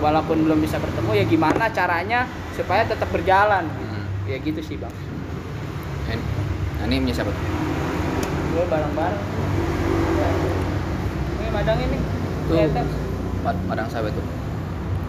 walaupun 0.00 0.48
belum 0.48 0.64
bisa 0.64 0.80
bertemu 0.80 1.12
ya 1.12 1.24
gimana 1.28 1.68
caranya 1.68 2.24
supaya 2.56 2.88
tetap 2.88 3.12
berjalan 3.12 3.68
gitu. 3.68 3.84
Hmm. 3.84 4.06
ya 4.32 4.36
gitu 4.40 4.60
sih 4.64 4.80
bang 4.80 4.94
Ini, 6.08 6.16
nah, 6.80 6.84
ini 6.88 6.94
punya 7.04 7.14
siapa? 7.20 7.61
Gue 8.52 8.64
bareng-bareng 8.66 9.22
ini 11.34 11.48
madang 11.50 11.78
ini 11.80 11.98
Tuh. 12.42 12.54
Lihat, 12.58 12.84
Pad- 13.40 13.64
Padang 13.64 13.88
sawit 13.88 14.12
tuh. 14.12 14.24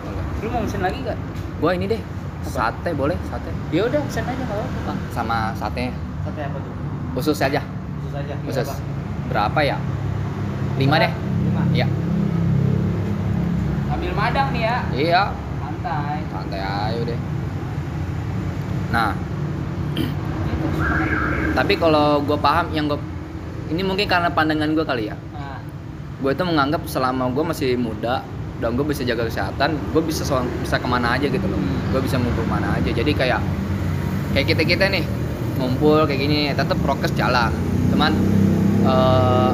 Enggak. 0.04 0.26
lu 0.40 0.48
mau 0.48 0.62
mesin 0.62 0.80
lagi 0.80 0.98
gak? 1.02 1.18
Gua 1.58 1.72
ini 1.72 1.86
deh. 1.88 2.02
Apa? 2.44 2.50
Sate 2.50 2.92
boleh, 2.92 3.16
sate. 3.24 3.50
ya 3.70 3.86
udah 3.86 4.00
pesan 4.02 4.26
aja 4.26 4.44
kalau 4.44 4.66
apa 4.66 4.94
Sama 5.10 5.38
sate 5.54 5.96
sate 6.22 6.42
apa 6.42 6.58
tuh 6.58 6.74
usus 7.16 7.38
aja. 7.38 7.62
khusus 7.64 8.14
aja 8.14 8.34
Mie 8.38 8.50
Usus. 8.50 8.66
apa? 8.66 8.76
Berapa 9.28 9.60
ya? 9.62 9.78
Lima 10.76 10.96
deh. 10.98 11.12
lima 11.42 11.62
Iya. 11.72 11.88
ambil 13.90 14.12
madang 14.14 14.48
nih 14.52 14.62
ya 14.62 14.78
Iya. 14.92 15.24
santai 15.58 16.18
Santai 16.28 16.60
aja 16.60 17.02
deh. 17.06 17.20
Nah, 18.90 19.10
tapi 21.54 21.74
kalau 21.76 22.22
gue 22.22 22.38
paham 22.38 22.68
yang 22.70 22.86
gue 22.86 23.00
ini 23.74 23.82
mungkin 23.82 24.06
karena 24.06 24.30
pandangan 24.30 24.70
gue 24.72 24.86
kali 24.86 25.04
ya. 25.06 25.18
nah 25.30 25.58
Gue 26.16 26.32
itu 26.32 26.42
menganggap 26.42 26.86
selama 26.86 27.28
gue 27.28 27.44
masih 27.44 27.70
muda 27.76 28.22
dan 28.58 28.74
gue 28.74 28.86
bisa 28.86 29.02
jaga 29.02 29.26
kesehatan, 29.26 29.76
gue 29.92 30.02
bisa 30.02 30.24
so- 30.24 30.40
bisa 30.58 30.78
ke 30.78 30.86
mana 30.86 31.14
aja 31.14 31.26
gitu 31.26 31.44
loh. 31.44 31.58
Hmm. 31.58 31.90
Gue 31.90 32.00
bisa 32.00 32.16
ngumpul 32.16 32.46
mana 32.46 32.74
aja. 32.74 32.88
Jadi 32.88 33.12
kayak 33.12 33.42
kayak 34.32 34.48
kita 34.48 34.64
kita 34.64 34.84
nih 34.90 35.04
ngumpul 35.56 36.06
kayak 36.06 36.22
gini, 36.22 36.40
tetap 36.50 36.78
prokes 36.80 37.12
jalan. 37.12 37.52
Cuman 37.90 38.12
eh, 38.84 39.52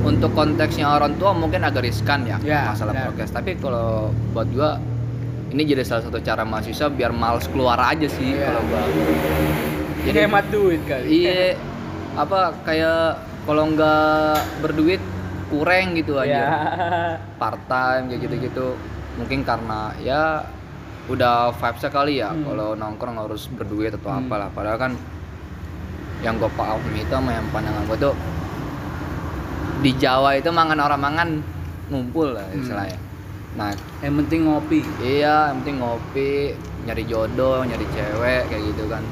untuk 0.00 0.32
konteksnya 0.32 0.88
orang 0.90 1.16
tua 1.16 1.32
mungkin 1.32 1.62
agak 1.62 1.84
riskan 1.84 2.24
ya, 2.24 2.36
Ya, 2.40 2.68
masalah 2.68 2.92
benar. 2.92 3.04
prokes. 3.08 3.30
Tapi 3.30 3.50
kalau 3.56 3.88
buat 4.30 4.48
gue 4.48 4.70
ini 5.48 5.62
jadi 5.64 5.80
salah 5.82 6.02
satu 6.02 6.18
cara 6.18 6.42
mahasiswa 6.42 6.88
biar 6.88 7.10
males 7.10 7.44
keluar 7.46 7.76
aja 7.78 8.04
sih 8.06 8.34
Iya. 8.34 8.44
kalau 8.46 8.62
gue. 8.62 8.82
jadi 10.04 10.18
hemat 10.24 10.44
duit 10.48 10.80
kali 10.84 11.04
Iya, 11.08 11.56
apa 12.18 12.38
kayak 12.66 13.14
kalau 13.46 13.70
nggak 13.70 14.34
berduit 14.60 15.02
kurang 15.48 15.94
gitu 15.94 16.18
aja. 16.18 16.28
ya 16.28 16.46
Part 17.38 17.62
time 17.64 18.10
kayak 18.10 18.20
gitu-gitu. 18.26 18.74
Mungkin 19.16 19.46
karena 19.46 19.94
ya 19.98 20.42
udah 21.08 21.56
vibes 21.56 21.88
kali 21.88 22.20
ya 22.20 22.28
Hmm. 22.28 22.44
kalau 22.44 22.76
nongkrong 22.76 23.16
harus 23.16 23.48
berduit 23.48 23.94
atau 23.94 24.12
Hmm. 24.12 24.26
apalah. 24.26 24.50
Padahal 24.52 24.76
kan 24.76 24.92
yang 26.20 26.36
gue 26.36 26.50
paham 26.52 26.82
itu 26.92 27.08
sama 27.08 27.30
yang 27.30 27.46
pandangan 27.48 27.86
gue 27.86 27.98
tuh 28.02 28.14
di 29.78 29.94
Jawa 29.94 30.34
itu 30.34 30.50
mangan 30.50 30.78
orang 30.82 31.00
mangan 31.00 31.28
ngumpul 31.88 32.34
lah 32.34 32.44
Hmm. 32.50 32.60
istilahnya. 32.60 32.98
Nah, 33.56 33.72
yang 34.02 34.14
penting 34.18 34.44
ngopi 34.44 34.82
iya 35.00 35.50
yang 35.50 35.62
penting 35.64 35.78
ngopi, 35.80 36.52
nyari 36.84 37.02
jodoh, 37.06 37.64
nyari 37.64 37.86
cewek 37.90 38.42
kayak 38.46 38.62
gitu 38.68 38.84
kan. 38.86 39.02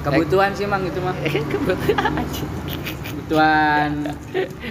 Kebutuhan 0.00 0.50
sih 0.52 0.64
mang 0.64 0.82
itu 0.82 1.00
mah 1.00 1.14
Kebetulan 1.52 2.24
kebutuhan 3.04 3.90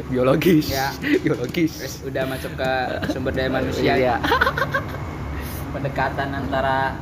biologis. 0.07 0.67
Ya. 0.69 0.89
biologis. 1.21 1.79
Terus 1.79 1.95
udah 2.03 2.23
masuk 2.25 2.51
ke 2.55 2.71
sumber 3.09 3.31
daya 3.31 3.49
manusia 3.49 3.93
Iya. 3.95 4.15
pendekatan 5.69 6.33
antara 6.33 6.97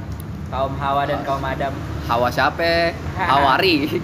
kaum 0.47 0.75
Hawa 0.75 1.03
dan 1.03 1.23
kaum 1.23 1.39
Adam 1.41 1.71
Hawa 2.05 2.27
siapa? 2.29 2.95
Hawari. 3.15 3.99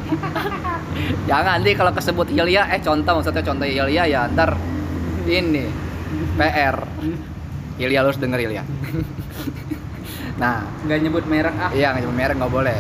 Jangan 1.30 1.60
nanti 1.60 1.72
kalau 1.72 1.92
kesebut 1.92 2.28
Hilya, 2.28 2.68
eh 2.68 2.80
contoh 2.80 3.16
maksudnya 3.16 3.42
contoh 3.42 3.64
Hilya 3.64 4.04
ya 4.04 4.28
ntar 4.28 4.56
ini 5.24 5.68
PR. 6.36 6.84
Hilya 7.80 8.00
lu 8.04 8.12
harus 8.12 8.20
denger 8.20 8.40
Hilya. 8.44 8.64
nah, 10.42 10.68
nggak 10.84 11.00
nyebut 11.00 11.24
merek 11.26 11.56
ah 11.56 11.72
iya 11.72 11.96
nggak 11.96 12.04
cuma 12.04 12.16
merek 12.16 12.36
nggak 12.36 12.52
boleh. 12.52 12.80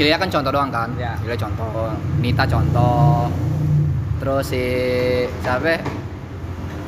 Hilya 0.00 0.16
kan 0.16 0.32
contoh 0.32 0.48
doang 0.48 0.72
kan? 0.72 0.88
Ya. 0.96 1.12
Hilya 1.20 1.36
contoh, 1.36 1.92
Nita 2.24 2.48
contoh, 2.48 3.28
terus 4.16 4.48
si 4.48 4.64
siapa? 5.44 5.76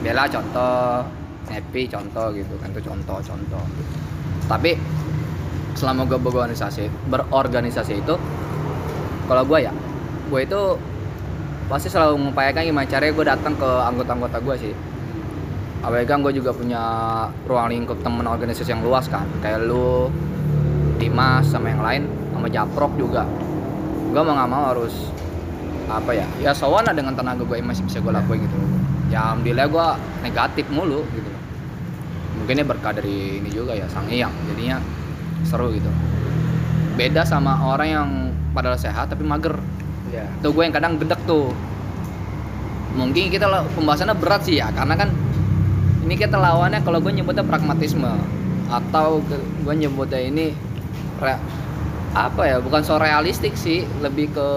Bella 0.01 0.25
contoh, 0.25 1.05
Happy 1.53 1.85
contoh 1.93 2.33
gitu 2.33 2.57
kan 2.57 2.73
itu 2.73 2.81
contoh-contoh. 2.81 3.65
Tapi 4.49 4.73
selama 5.77 6.09
gue 6.09 6.17
berorganisasi 6.17 6.89
berorganisasi 7.13 8.01
itu 8.01 8.15
kalau 9.29 9.43
gue 9.45 9.59
ya 9.61 9.73
gue 10.29 10.41
itu 10.45 10.61
pasti 11.69 11.89
selalu 11.89 12.21
mengupayakan 12.21 12.69
gimana 12.69 12.87
caranya 12.89 13.13
gue 13.13 13.27
datang 13.27 13.55
ke 13.57 13.71
anggota-anggota 13.81 14.37
gue 14.45 14.55
sih 14.69 14.73
apalagi 15.81 16.07
kan 16.07 16.21
gue 16.21 16.33
juga 16.37 16.53
punya 16.53 16.83
ruang 17.49 17.73
lingkup 17.73 17.99
temen 18.05 18.29
organisasi 18.29 18.71
yang 18.71 18.85
luas 18.85 19.09
kan 19.09 19.25
kayak 19.41 19.65
lu 19.65 20.13
Dimas 21.03 21.51
sama 21.51 21.75
yang 21.75 21.83
lain 21.83 22.03
sama 22.31 22.47
Japrok 22.47 22.95
juga. 22.95 23.27
Gue 24.15 24.23
mau 24.23 24.39
nggak 24.39 24.51
mau 24.51 24.71
harus 24.71 25.11
apa 25.91 26.15
ya 26.15 26.25
ya 26.39 26.55
sowan 26.55 26.87
lah 26.87 26.95
dengan 26.95 27.13
tenaga 27.13 27.43
gue 27.43 27.59
masih 27.59 27.83
bisa 27.83 27.99
gue 27.99 28.15
lakuin 28.15 28.47
gitu. 28.47 28.57
Ya 29.11 29.35
alhamdulillah 29.35 29.67
gue 29.67 29.87
negatif 30.23 30.65
mulu 30.71 31.03
gitu. 31.11 31.31
Mungkin 32.39 32.55
ini 32.55 32.65
berkah 32.65 32.95
dari 32.95 33.43
ini 33.43 33.51
juga 33.51 33.75
ya 33.75 33.91
sang 33.91 34.07
Hyang 34.07 34.31
jadinya 34.55 34.79
seru 35.43 35.75
gitu. 35.75 35.91
Beda 36.95 37.27
sama 37.27 37.59
orang 37.67 37.89
yang 37.91 38.09
padahal 38.55 38.79
sehat 38.79 39.11
tapi 39.11 39.27
mager. 39.27 39.59
Ya 40.15 40.31
tuh 40.39 40.55
gue 40.55 40.63
yang 40.63 40.75
kadang 40.75 41.03
gedek 41.03 41.19
tuh. 41.27 41.51
Mungkin 42.95 43.33
kita 43.33 43.51
pembahasannya 43.75 44.15
berat 44.23 44.47
sih 44.47 44.61
ya 44.61 44.71
karena 44.71 44.95
kan 44.95 45.11
ini 46.07 46.15
kita 46.15 46.39
lawannya 46.39 46.79
kalau 46.87 47.03
gue 47.03 47.11
nyebutnya 47.11 47.43
pragmatisme. 47.43 48.07
Atau 48.73 49.21
gue 49.67 49.75
nyebutnya 49.77 50.21
ini 50.33 50.57
re- 51.23 51.43
apa 52.13 52.43
ya 52.45 52.61
bukan 52.61 52.83
so 52.83 53.01
realistik 53.01 53.57
sih 53.57 53.89
lebih 54.03 54.29
ke 54.29 54.49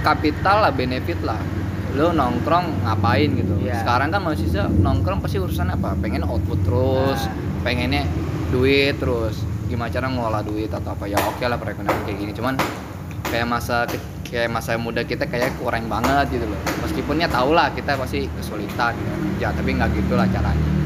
kapital 0.00 0.64
lah 0.66 0.72
benefit 0.72 1.20
lah. 1.22 1.38
Lo 1.94 2.10
nongkrong 2.10 2.86
ngapain 2.86 3.30
gitu? 3.34 3.54
Iya. 3.60 3.82
sekarang 3.82 4.08
kan 4.10 4.20
mahasiswa 4.22 4.66
nongkrong 4.66 5.20
pasti 5.20 5.38
urusan 5.38 5.70
apa? 5.70 5.94
Pengen 5.98 6.24
output 6.24 6.58
terus 6.64 7.20
Nah. 7.26 7.62
pengennya 7.62 8.06
duit 8.50 8.96
terus. 8.96 9.42
Gimana 9.68 9.92
cara 9.92 10.10
ngelola 10.10 10.40
duit 10.42 10.70
atau 10.70 10.90
apa? 10.90 11.06
Ya 11.06 11.18
oke 11.20 11.42
lah 11.44 11.58
perekonomian 11.60 12.02
kayak 12.08 12.18
gini. 12.18 12.32
Cuman 12.34 12.54
kayak 13.28 13.46
masa 13.46 13.86
kayak 14.26 14.50
masa 14.50 14.74
muda 14.74 15.02
kita 15.02 15.26
kayak 15.26 15.54
kurang 15.58 15.86
banget 15.86 16.34
gitu 16.34 16.46
loh. 16.46 16.58
Meskipun 16.82 17.20
ya 17.20 17.28
tau 17.30 17.50
lah 17.54 17.70
kita 17.70 17.94
pasti 17.94 18.26
kesulitan 18.26 18.94
gitu 18.96 19.10
kerja 19.40 19.56
tapi 19.56 19.72
nggak 19.72 19.90
gitulah 19.96 20.28
caranya 20.28 20.79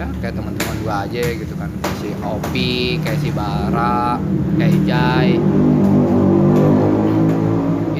ya. 0.00 0.08
Kayak 0.24 0.34
teman-teman 0.40 0.76
gua 0.80 1.04
aja 1.04 1.20
gitu 1.20 1.54
kan. 1.60 1.68
Kayak 1.84 1.96
si 2.00 2.08
Opi 2.24 2.96
kayak 3.04 3.18
si 3.20 3.28
Bara 3.36 4.16
kayak 4.56 4.80
Jai. 4.88 5.36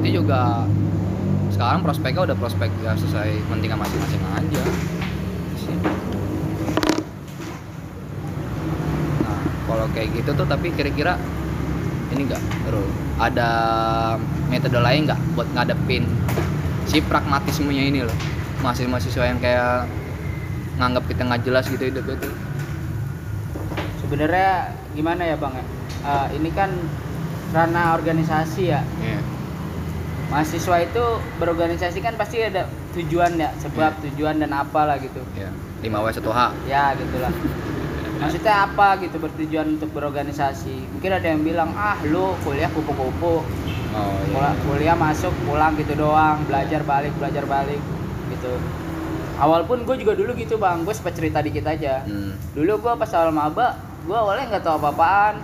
Itu 0.01 0.09
juga 0.09 0.65
sekarang 1.53 1.85
prospeknya 1.85 2.33
udah 2.33 2.37
prospek 2.41 2.73
ya 2.81 2.97
sesuai 2.97 3.45
kepentingan 3.45 3.79
masing-masing 3.85 4.23
aja. 4.33 4.65
Nah 9.21 9.41
kalau 9.69 9.87
kayak 9.93 10.09
gitu 10.17 10.31
tuh 10.33 10.47
tapi 10.49 10.73
kira-kira 10.73 11.21
ini 12.11 12.27
enggak 12.27 12.43
Rul, 12.67 12.89
ada 13.23 13.51
metode 14.51 14.81
lain 14.81 15.07
nggak 15.07 15.21
buat 15.39 15.47
ngadepin 15.55 16.09
si 16.89 16.99
pragmatismenya 17.05 17.85
ini 17.87 18.01
loh? 18.03 18.17
Mahasiswa-mahasiswa 18.65 19.25
yang 19.31 19.39
kayak 19.39 19.87
nganggap 20.81 21.05
kita 21.07 21.23
nggak 21.23 21.43
jelas 21.45 21.69
gitu 21.69 21.85
hidup 21.85 22.09
itu 22.09 22.29
sebenarnya 24.01 24.73
gimana 24.91 25.23
ya 25.23 25.37
bang 25.37 25.55
ya? 25.55 25.65
Eh, 26.01 26.27
ini 26.41 26.51
kan 26.51 26.71
ranah 27.53 27.95
organisasi 27.95 28.63
ya. 28.67 28.83
Iya. 28.99 29.21
mahasiswa 30.31 30.87
itu 30.87 31.03
berorganisasi 31.43 31.99
kan 31.99 32.15
pasti 32.15 32.39
ada 32.39 32.63
tujuan 32.95 33.35
ya 33.35 33.51
sebab 33.59 33.99
tujuan 33.99 34.39
dan 34.39 34.55
apalah 34.55 34.95
gitu. 35.03 35.19
Iya. 35.35 35.51
5W 35.83 36.07
1H 36.07 36.41
ya 36.71 36.95
gitulah. 36.95 37.35
Maksudnya 38.23 38.55
apa 38.63 39.01
gitu 39.03 39.19
bertujuan 39.19 39.75
untuk 39.75 39.91
berorganisasi? 39.91 40.87
Mungkin 40.95 41.11
ada 41.19 41.27
yang 41.27 41.43
bilang 41.43 41.75
ah 41.75 41.99
lu 42.07 42.39
kuliah 42.47 42.71
kupu-kupu. 42.71 43.43
Oh 43.91 44.15
Kul- 44.31 44.59
kuliah 44.71 44.95
masuk 44.95 45.35
pulang 45.43 45.75
gitu 45.75 45.99
doang 45.99 46.39
belajar 46.47 46.87
balik 46.87 47.11
belajar 47.19 47.43
balik 47.51 47.83
gitu 48.31 48.55
awal 49.41 49.65
pun 49.65 49.83
gue 49.89 49.97
juga 49.99 50.13
dulu 50.13 50.37
gitu 50.37 50.61
bang. 50.61 50.85
Gue 50.85 50.93
sempat 50.93 51.17
cerita 51.17 51.41
dikit 51.41 51.65
aja. 51.65 52.05
Hmm. 52.05 52.37
dulu 52.53 52.85
gue 52.85 52.93
pas 53.01 53.11
awal 53.17 53.33
maba 53.33 53.81
gue 54.05 54.17
awalnya 54.17 54.57
nggak 54.57 54.65
tahu 54.65 54.77
apa-apaan. 54.79 55.41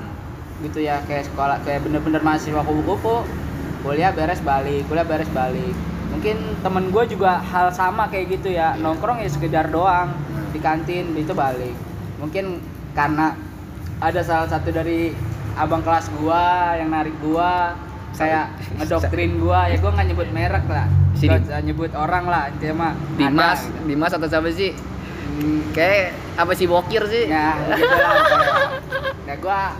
Gitu 0.60 0.84
ya 0.84 1.00
kayak 1.08 1.32
sekolah 1.32 1.60
kayak 1.64 1.88
bener-bener 1.88 2.20
mahasiswa 2.20 2.60
kupu-kupu. 2.60 3.24
Kuliah 3.80 4.12
beres 4.12 4.44
balik 4.44 4.84
kuliah 4.86 5.06
beres 5.08 5.30
balik. 5.32 5.74
Mungkin 6.12 6.36
temen 6.60 6.92
gue 6.92 7.04
juga 7.08 7.40
hal 7.40 7.72
sama 7.72 8.06
kayak 8.12 8.40
gitu 8.40 8.52
ya. 8.52 8.76
Nongkrong 8.76 9.24
ya 9.24 9.28
sekedar 9.32 9.72
doang 9.72 10.12
di 10.52 10.60
kantin 10.60 11.16
itu 11.16 11.32
balik. 11.32 11.74
Mungkin 12.20 12.60
karena 12.96 13.36
ada 14.00 14.20
salah 14.20 14.48
satu 14.48 14.72
dari 14.72 15.12
abang 15.56 15.80
kelas 15.80 16.12
gua 16.20 16.76
yang 16.76 16.92
narik 16.92 17.16
gua 17.24 17.72
kayak 18.16 18.46
ngedoktrin 18.80 19.32
gua 19.38 19.68
ya 19.68 19.76
gua 19.78 19.90
nggak 19.94 20.06
nyebut 20.12 20.28
merek 20.32 20.64
lah. 20.66 20.86
Si 21.16 21.28
Gua 21.28 21.60
nyebut 21.64 21.92
orang 21.96 22.24
lah 22.28 22.48
intinya 22.52 22.74
mah 22.76 22.92
ada 22.92 23.16
Dimas 23.16 23.60
gitu. 23.64 23.78
Dimas 23.88 24.12
atau 24.12 24.28
siapa 24.28 24.48
sih? 24.52 24.72
Hmm, 25.36 25.60
kayak 25.76 26.16
apa 26.40 26.52
sih 26.56 26.66
bokir 26.68 27.04
sih? 27.08 27.28
Ya 27.28 27.56
gitu 27.76 27.96
lah 27.96 28.16
nah 29.26 29.34
gua 29.42 29.74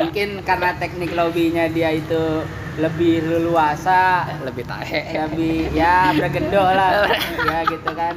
mungkin 0.00 0.40
karena 0.40 0.72
teknik 0.80 1.12
lobbynya 1.12 1.68
dia 1.68 1.92
itu 1.92 2.48
lebih 2.80 3.28
leluasa 3.28 4.24
lebih 4.40 4.64
tahe. 4.64 5.20
lebih 5.28 5.68
ya 5.76 6.16
bergendo 6.16 6.64
lah. 6.64 7.04
Ya 7.50 7.60
gitu 7.68 7.90
kan. 7.92 8.16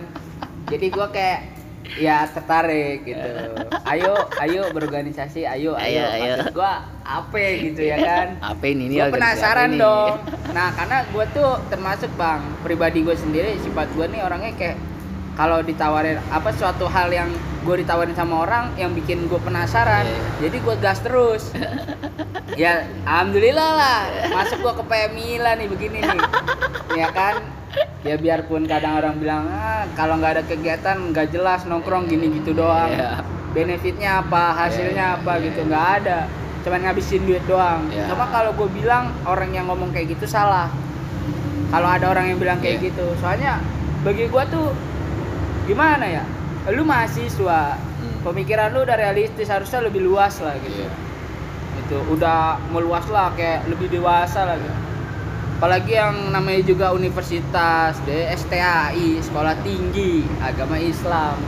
Jadi 0.72 0.88
gua 0.88 1.12
kayak 1.12 1.53
ya 1.94 2.26
tertarik 2.26 3.04
gitu. 3.04 3.30
Ayo 3.92 4.16
ayo 4.40 4.62
berorganisasi 4.70 5.44
ayo 5.44 5.76
ayo, 5.76 6.02
Ayo, 6.02 6.04
ayo. 6.16 6.34
gua 6.52 6.82
apa 7.02 7.38
gitu 7.60 7.84
ya 7.84 7.98
kan? 7.98 8.28
Apa 8.52 8.64
ini 8.66 8.88
ini 8.88 8.98
penasaran 9.06 9.76
ini? 9.76 9.82
dong. 9.82 10.18
Nah 10.56 10.70
karena 10.72 11.02
gue 11.06 11.26
tuh 11.32 11.52
termasuk 11.68 12.08
bang 12.14 12.40
pribadi 12.62 13.02
gue 13.02 13.14
sendiri 13.14 13.58
sifat 13.60 13.90
gue 13.92 14.06
nih 14.08 14.22
orangnya 14.22 14.54
kayak 14.54 14.78
kalau 15.34 15.60
ditawarin 15.60 16.22
apa 16.30 16.54
suatu 16.54 16.86
hal 16.86 17.10
yang 17.10 17.26
gue 17.64 17.76
ditawarin 17.76 18.14
sama 18.14 18.46
orang 18.46 18.70
yang 18.76 18.94
bikin 18.94 19.26
gue 19.26 19.42
penasaran 19.42 20.06
Iya. 20.06 20.20
jadi 20.44 20.58
gue 20.60 20.76
gas 20.78 21.00
terus. 21.02 21.44
Ya 22.54 22.86
alhamdulillah 23.04 23.72
lah 23.74 24.00
masuk 24.30 24.62
gue 24.62 24.74
ke 24.78 24.84
PM 24.86 25.12
Milan 25.12 25.56
nih 25.58 25.68
begini 25.68 26.00
nih. 26.00 26.20
Ya 26.94 27.10
kan 27.10 27.42
ya 28.08 28.16
biarpun 28.16 28.66
kadang 28.66 29.00
orang 29.00 29.16
bilang 29.18 29.44
ah 29.48 29.86
kalau 29.94 30.18
nggak 30.18 30.32
ada 30.36 30.44
kegiatan 30.44 30.98
nggak 31.10 31.30
jelas 31.30 31.64
nongkrong 31.64 32.06
gini 32.06 32.30
gitu 32.34 32.54
doang 32.54 32.90
Iya. 32.90 33.24
benefitnya 33.52 34.20
apa 34.20 34.54
hasilnya 34.56 35.06
Iya, 35.14 35.18
apa 35.20 35.32
iya. 35.38 35.44
gitu 35.46 35.60
nggak 35.64 35.88
ada 36.02 36.20
cuman 36.64 36.80
ngabisin 36.82 37.22
duit 37.24 37.44
doang 37.44 37.88
Iya. 37.90 38.08
cuma 38.08 38.28
kalau 38.28 38.52
gue 38.54 38.70
bilang 38.72 39.12
orang 39.24 39.52
yang 39.52 39.66
ngomong 39.68 39.92
kayak 39.92 40.16
gitu 40.16 40.26
salah 40.26 40.68
kalau 41.70 41.90
ada 41.90 42.06
orang 42.08 42.30
yang 42.30 42.40
bilang 42.40 42.60
kayak 42.60 42.80
Iya. 42.80 42.88
gitu 42.90 43.06
soalnya 43.18 43.60
bagi 44.02 44.28
gue 44.28 44.44
tuh 44.48 44.68
gimana 45.64 46.06
ya 46.06 46.24
lu 46.70 46.84
mahasiswa 46.84 47.80
Hmm. 48.04 48.20
pemikiran 48.22 48.76
lu 48.76 48.84
udah 48.84 49.00
realistis 49.00 49.48
harusnya 49.48 49.80
lebih 49.80 50.04
luas 50.04 50.36
lah 50.40 50.60
gitu 50.60 50.76
Iya. 50.78 50.92
itu 51.80 51.98
udah 52.12 52.60
meluas 52.68 53.08
lah 53.08 53.32
kayak 53.32 53.64
lebih 53.66 53.88
dewasa 53.90 54.44
lah 54.44 54.60
gitu 54.60 54.76
apalagi 55.64 55.96
yang 55.96 56.36
namanya 56.36 56.60
juga 56.68 56.92
universitas 56.92 57.96
DSTAI 58.04 59.16
sekolah 59.24 59.56
tinggi 59.64 60.20
agama 60.44 60.76
Islam. 60.76 61.40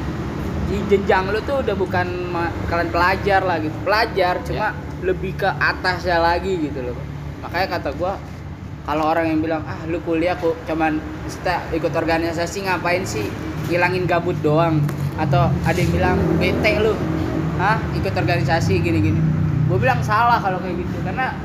Di 0.72 0.80
jenjang 0.88 1.36
lu 1.36 1.44
tuh 1.44 1.60
udah 1.60 1.76
bukan 1.76 2.32
kalian 2.72 2.96
pelajar 2.96 3.44
lah 3.44 3.60
gitu. 3.60 3.76
Pelajar 3.84 4.40
cuma 4.48 4.72
lebih 5.04 5.36
ke 5.36 5.52
atasnya 5.60 6.24
lagi 6.24 6.64
gitu 6.64 6.80
loh. 6.80 6.96
Makanya 7.44 7.76
kata 7.76 7.92
gua 8.00 8.16
kalau 8.88 9.04
orang 9.12 9.36
yang 9.36 9.44
bilang 9.44 9.68
ah 9.68 9.84
lu 9.84 10.00
kuliah 10.08 10.40
kok 10.40 10.56
cuman 10.64 10.96
ikut 11.76 11.92
organisasi 11.92 12.72
ngapain 12.72 13.04
sih 13.04 13.28
hilangin 13.68 14.08
gabut 14.08 14.40
doang? 14.40 14.80
Atau 15.20 15.52
ada 15.68 15.76
yang 15.76 15.92
bilang 15.92 16.16
bete 16.40 16.80
lu 16.80 16.96
ah 17.60 17.84
ikut 17.92 18.16
organisasi 18.16 18.80
gini-gini. 18.80 19.20
Gue 19.68 19.76
bilang 19.76 20.00
salah 20.00 20.40
kalau 20.40 20.64
kayak 20.64 20.80
gitu. 20.80 21.04
Karena 21.04 21.36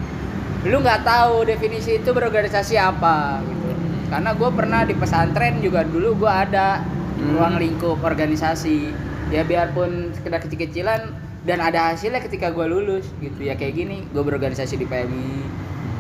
lu 0.61 0.77
nggak 0.85 1.09
tahu 1.09 1.49
definisi 1.49 1.97
itu 1.97 2.13
berorganisasi 2.13 2.77
apa 2.77 3.41
gitu. 3.41 3.69
Karena 4.11 4.31
gue 4.37 4.51
pernah 4.53 4.81
di 4.85 4.93
pesantren 4.93 5.63
juga 5.65 5.87
dulu 5.87 6.21
gue 6.21 6.33
ada 6.33 6.85
Hmm. 7.21 7.37
ruang 7.37 7.55
lingkup 7.61 8.01
organisasi. 8.01 8.93
Ya 9.29 9.45
biarpun 9.45 10.11
sekedar 10.17 10.41
kecil-kecilan 10.41 11.13
dan 11.45 11.59
ada 11.61 11.93
hasilnya 11.93 12.21
ketika 12.21 12.49
gue 12.49 12.65
lulus 12.65 13.09
gitu. 13.21 13.41
Ya 13.41 13.57
kayak 13.57 13.77
gini 13.77 14.05
gue 14.09 14.23
berorganisasi 14.25 14.77
di 14.77 14.85
PMI 14.85 15.45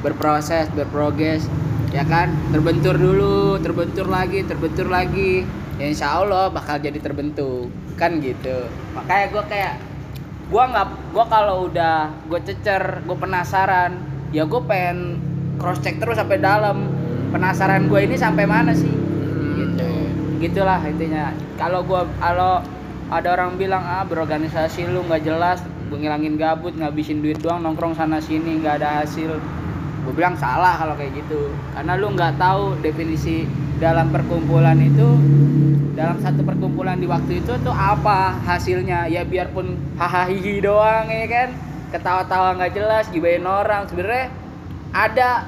berproses 0.00 0.68
berprogres 0.72 1.44
ya 1.92 2.04
kan? 2.04 2.32
Terbentur 2.52 2.96
dulu 2.96 3.60
terbentur 3.60 4.08
lagi 4.08 4.44
terbentur 4.44 4.88
lagi. 4.88 5.44
Ya 5.76 5.88
insya 5.88 6.20
Allah 6.20 6.52
bakal 6.52 6.80
jadi 6.80 7.00
terbentuk 7.00 7.68
kan 7.96 8.20
gitu. 8.20 8.68
Makanya 8.96 9.26
gue 9.32 9.44
kayak 9.48 9.74
gue 10.50 10.62
nggak 10.66 10.86
gue 11.14 11.24
kalau 11.30 11.68
udah 11.68 12.10
gue 12.26 12.40
cecer 12.44 13.04
gue 13.04 13.16
penasaran 13.16 14.09
ya 14.30 14.46
gue 14.46 14.60
pengen 14.66 15.18
cross 15.60 15.82
check 15.84 16.00
terus 16.00 16.16
sampai 16.16 16.40
dalam. 16.40 16.88
Penasaran 17.30 17.86
gue 17.86 18.00
ini 18.02 18.18
sampai 18.18 18.42
mana 18.42 18.74
sih? 18.74 18.90
Hmm, 18.90 19.54
gitu. 19.54 19.86
gitulah 20.42 20.82
intinya. 20.82 21.30
Kalau 21.54 21.86
gua 21.86 22.02
kalau 22.18 22.58
ada 23.06 23.28
orang 23.38 23.54
bilang 23.54 23.86
ah 23.86 24.02
berorganisasi 24.02 24.90
lu 24.90 25.06
nggak 25.06 25.22
jelas 25.22 25.62
ngilangin 25.90 26.38
gabut 26.38 26.74
ngabisin 26.74 27.22
duit 27.22 27.38
doang 27.42 27.62
nongkrong 27.62 27.94
sana 27.94 28.18
sini 28.18 28.58
nggak 28.58 28.82
ada 28.82 29.06
hasil. 29.06 29.38
Gue 30.02 30.12
bilang 30.16 30.34
salah 30.42 30.74
kalau 30.74 30.98
kayak 30.98 31.22
gitu. 31.22 31.54
Karena 31.70 31.94
lu 31.94 32.10
nggak 32.18 32.34
tahu 32.34 32.82
definisi 32.82 33.46
dalam 33.78 34.10
perkumpulan 34.10 34.74
itu 34.82 35.06
dalam 35.94 36.18
satu 36.18 36.42
perkumpulan 36.42 36.98
di 36.98 37.06
waktu 37.06 37.46
itu 37.46 37.52
tuh 37.62 37.70
apa 37.70 38.42
hasilnya. 38.42 39.06
Ya 39.06 39.22
biarpun 39.22 39.78
hahaha 39.94 40.34
hihi 40.34 40.66
doang 40.66 41.06
ya 41.06 41.30
kan 41.30 41.69
ketawa-tawa 41.90 42.56
nggak 42.56 42.72
jelas 42.72 43.04
gibain 43.10 43.44
orang. 43.44 43.90
Sebenarnya 43.90 44.30
ada 44.94 45.44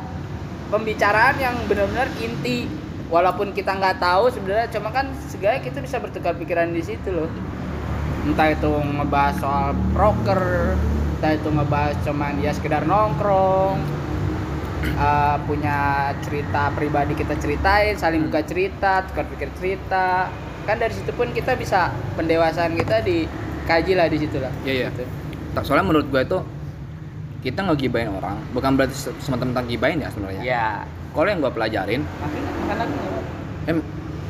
pembicaraan 0.68 1.36
yang 1.38 1.56
benar-benar 1.70 2.10
inti. 2.18 2.66
Walaupun 3.12 3.52
kita 3.52 3.76
nggak 3.76 4.00
tahu 4.00 4.32
sebenarnya 4.32 4.72
cuma 4.72 4.88
kan 4.88 5.12
segala 5.28 5.60
kita 5.60 5.84
bisa 5.84 6.00
bertukar 6.00 6.32
pikiran 6.36 6.72
di 6.72 6.80
situ 6.80 7.12
loh. 7.12 7.28
Entah 8.24 8.56
itu 8.56 8.70
ngebahas 8.72 9.36
soal 9.36 9.76
proker 9.92 10.74
entah 11.20 11.38
itu 11.38 11.48
ngebahas 11.54 11.94
cuman 12.02 12.34
ya 12.42 12.50
sekedar 12.50 12.82
nongkrong 12.82 13.78
eh, 14.82 15.36
punya 15.46 16.10
cerita 16.24 16.74
pribadi 16.74 17.14
kita 17.14 17.38
ceritain 17.38 17.94
saling 17.94 18.26
buka 18.26 18.42
cerita 18.48 19.04
tukar 19.06 19.28
pikir 19.28 19.52
cerita. 19.60 20.32
Kan 20.64 20.80
dari 20.80 20.96
situ 20.96 21.12
pun 21.12 21.30
kita 21.36 21.52
bisa 21.54 21.92
pendewasaan 22.16 22.74
kita 22.80 23.04
dikaji 23.04 23.92
lah 23.92 24.08
di 24.08 24.18
situ 24.24 24.40
lah. 24.40 24.50
Iya, 24.64 24.72
iya. 24.72 24.88
Gitu. 24.88 25.21
Tak- 25.52 25.64
soalnya 25.64 25.84
menurut 25.84 26.06
gue 26.06 26.20
itu 26.20 26.38
kita 27.42 27.60
ngegibain 27.62 28.08
orang 28.08 28.38
bukan 28.50 28.72
berarti 28.72 28.94
se- 28.94 29.16
semata-mata 29.18 29.60
gibain 29.62 29.98
ya 29.98 30.08
sebenarnya 30.08 30.42
ya 30.42 30.66
kalau 31.10 31.26
yang 31.26 31.40
gue 31.40 31.50
pelajarin 31.50 32.02
makan 32.18 32.40
makan 32.62 32.76
lagi 32.78 32.96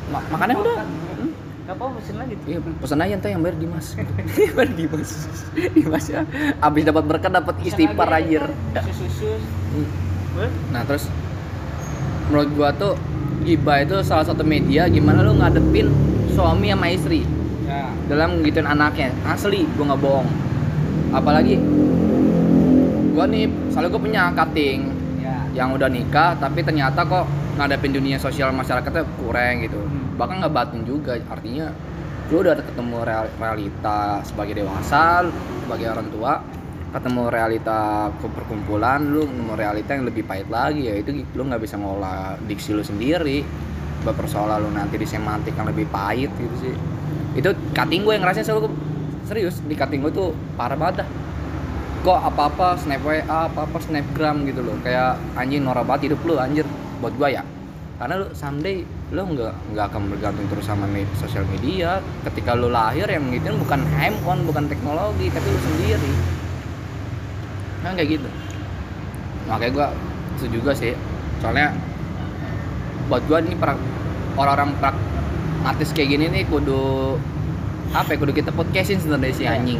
ma- 0.09 0.27
makannya 0.29 0.55
udah 0.57 0.75
Hmm? 1.13 1.29
apa 1.65 1.83
pesen 1.95 2.15
lagi 2.17 2.35
Iya, 2.43 2.59
pesan 2.75 2.99
aja 2.99 3.13
ntar 3.15 3.29
yang 3.29 3.39
bayar 3.39 3.55
Dimas. 3.55 3.95
bayar 4.51 4.71
Dimas. 4.73 5.09
Dimas 5.77 6.05
ya. 6.05 6.27
Abis 6.59 6.83
dapat 6.83 7.03
berkat 7.05 7.31
dapat 7.31 7.55
istighfar 7.61 8.09
anjir. 8.11 8.43
susu 8.91 9.39
Hmm. 9.71 10.49
Nah, 10.69 10.83
terus 10.83 11.07
menurut 12.27 12.49
gua 12.51 12.69
tuh 12.73 12.99
gibah 13.41 13.79
itu 13.79 13.95
salah 14.01 14.23
satu 14.23 14.43
media 14.43 14.85
gimana 14.85 15.21
lu 15.21 15.35
ngadepin 15.35 15.87
suami 16.29 16.67
sama 16.67 16.87
istri 16.89 17.23
ya 17.63 17.87
dalam 18.07 18.41
ngituin 18.41 18.65
anaknya. 18.65 19.15
Asli, 19.23 19.63
gua 19.73 19.93
nggak 19.93 20.01
bohong. 20.01 20.27
Apalagi? 21.13 21.55
Gua 23.13 23.29
nih, 23.29 23.45
soalnya 23.69 23.89
gua 23.93 24.01
punya 24.01 24.23
cutting 24.33 24.79
ya. 25.21 25.37
yang 25.53 25.69
udah 25.77 25.87
nikah 25.87 26.33
tapi 26.41 26.65
ternyata 26.65 27.05
kok 27.05 27.29
ngadepin 27.61 27.93
dunia 27.93 28.17
sosial 28.17 28.49
masyarakatnya 28.51 29.05
kurang 29.21 29.61
gitu. 29.61 29.77
Hmm. 29.77 30.17
bahkan 30.17 30.41
nggak 30.41 30.53
batin 30.53 30.81
juga 30.85 31.17
artinya 31.29 31.73
lu 32.29 32.41
udah 32.41 32.57
ketemu 32.57 32.97
real- 33.05 33.33
realita 33.37 34.21
sebagai 34.25 34.61
dewasa 34.61 35.25
sebagai 35.65 35.89
orang 35.89 36.07
tua 36.09 36.33
ketemu 36.93 37.23
realita 37.33 38.13
perkumpulan 38.21 39.01
lu 39.01 39.25
ketemu 39.25 39.53
realita 39.57 39.89
yang 39.97 40.05
lebih 40.05 40.23
pahit 40.29 40.45
lagi 40.53 40.85
ya 40.85 41.01
itu 41.01 41.25
lu 41.33 41.41
nggak 41.49 41.61
bisa 41.61 41.81
ngolah 41.81 42.37
diksi 42.45 42.77
lu 42.77 42.85
sendiri. 42.85 43.41
Berpersoalan 44.03 44.59
lu 44.61 44.69
nanti 44.75 44.99
di 44.99 45.07
semantik 45.07 45.55
yang 45.55 45.65
lebih 45.65 45.87
pahit 45.89 46.29
gitu 46.37 46.55
sih. 46.59 46.75
Itu 47.33 47.55
cutting 47.73 48.05
gue 48.05 48.13
yang 48.13 48.21
ngerasain 48.21 48.45
selalu 48.45 48.69
serius 49.33 49.57
di 49.65 49.73
cutting 49.73 50.05
gue 50.05 50.13
tuh 50.13 50.29
parah 50.53 50.77
banget 50.77 51.01
dah 51.01 51.09
kok 52.03 52.19
apa-apa 52.19 52.75
snap 52.75 52.99
WA, 53.07 53.23
apa-apa 53.23 53.79
snapgram 53.79 54.43
gitu 54.43 54.59
loh. 54.59 54.75
Kayak 54.83 55.15
anjing 55.39 55.63
norak 55.63 55.87
banget 55.87 56.11
hidup 56.11 56.19
lu 56.27 56.35
anjir 56.35 56.67
buat 56.99 57.15
gua 57.15 57.31
ya. 57.31 57.47
Karena 57.95 58.19
lu 58.19 58.27
someday 58.35 58.83
lu 59.15 59.23
nggak 59.23 59.71
nggak 59.71 59.85
akan 59.87 60.11
bergantung 60.11 60.43
terus 60.51 60.67
sama 60.67 60.83
med- 60.83 61.07
sosial 61.15 61.47
media. 61.47 62.03
Ketika 62.27 62.59
lu 62.59 62.67
lahir 62.67 63.07
yang 63.07 63.31
gitu 63.31 63.55
bukan 63.55 63.87
handphone, 63.95 64.43
bukan 64.43 64.67
teknologi, 64.67 65.31
tapi 65.31 65.47
lu 65.47 65.59
sendiri. 65.63 66.11
Kan 67.87 67.95
kayak 67.95 68.19
gitu. 68.19 68.29
Makanya 69.47 69.71
gua 69.71 69.87
itu 70.35 70.45
juga 70.51 70.75
sih. 70.75 70.91
Soalnya 71.39 71.71
buat 73.07 73.23
gua 73.31 73.39
ini 73.39 73.55
orang-orang 74.35 74.75
pragmatis 74.75 75.95
kayak 75.95 76.19
gini 76.19 76.25
nih 76.35 76.43
kudu 76.51 77.15
apa 77.93 78.09
ya 78.09 78.17
kudu 78.17 78.33
kita 78.33 78.49
podcastin 78.49 78.97
sebenarnya 78.97 79.31
si 79.31 79.43
Iya. 79.43 79.55
anjing. 79.55 79.79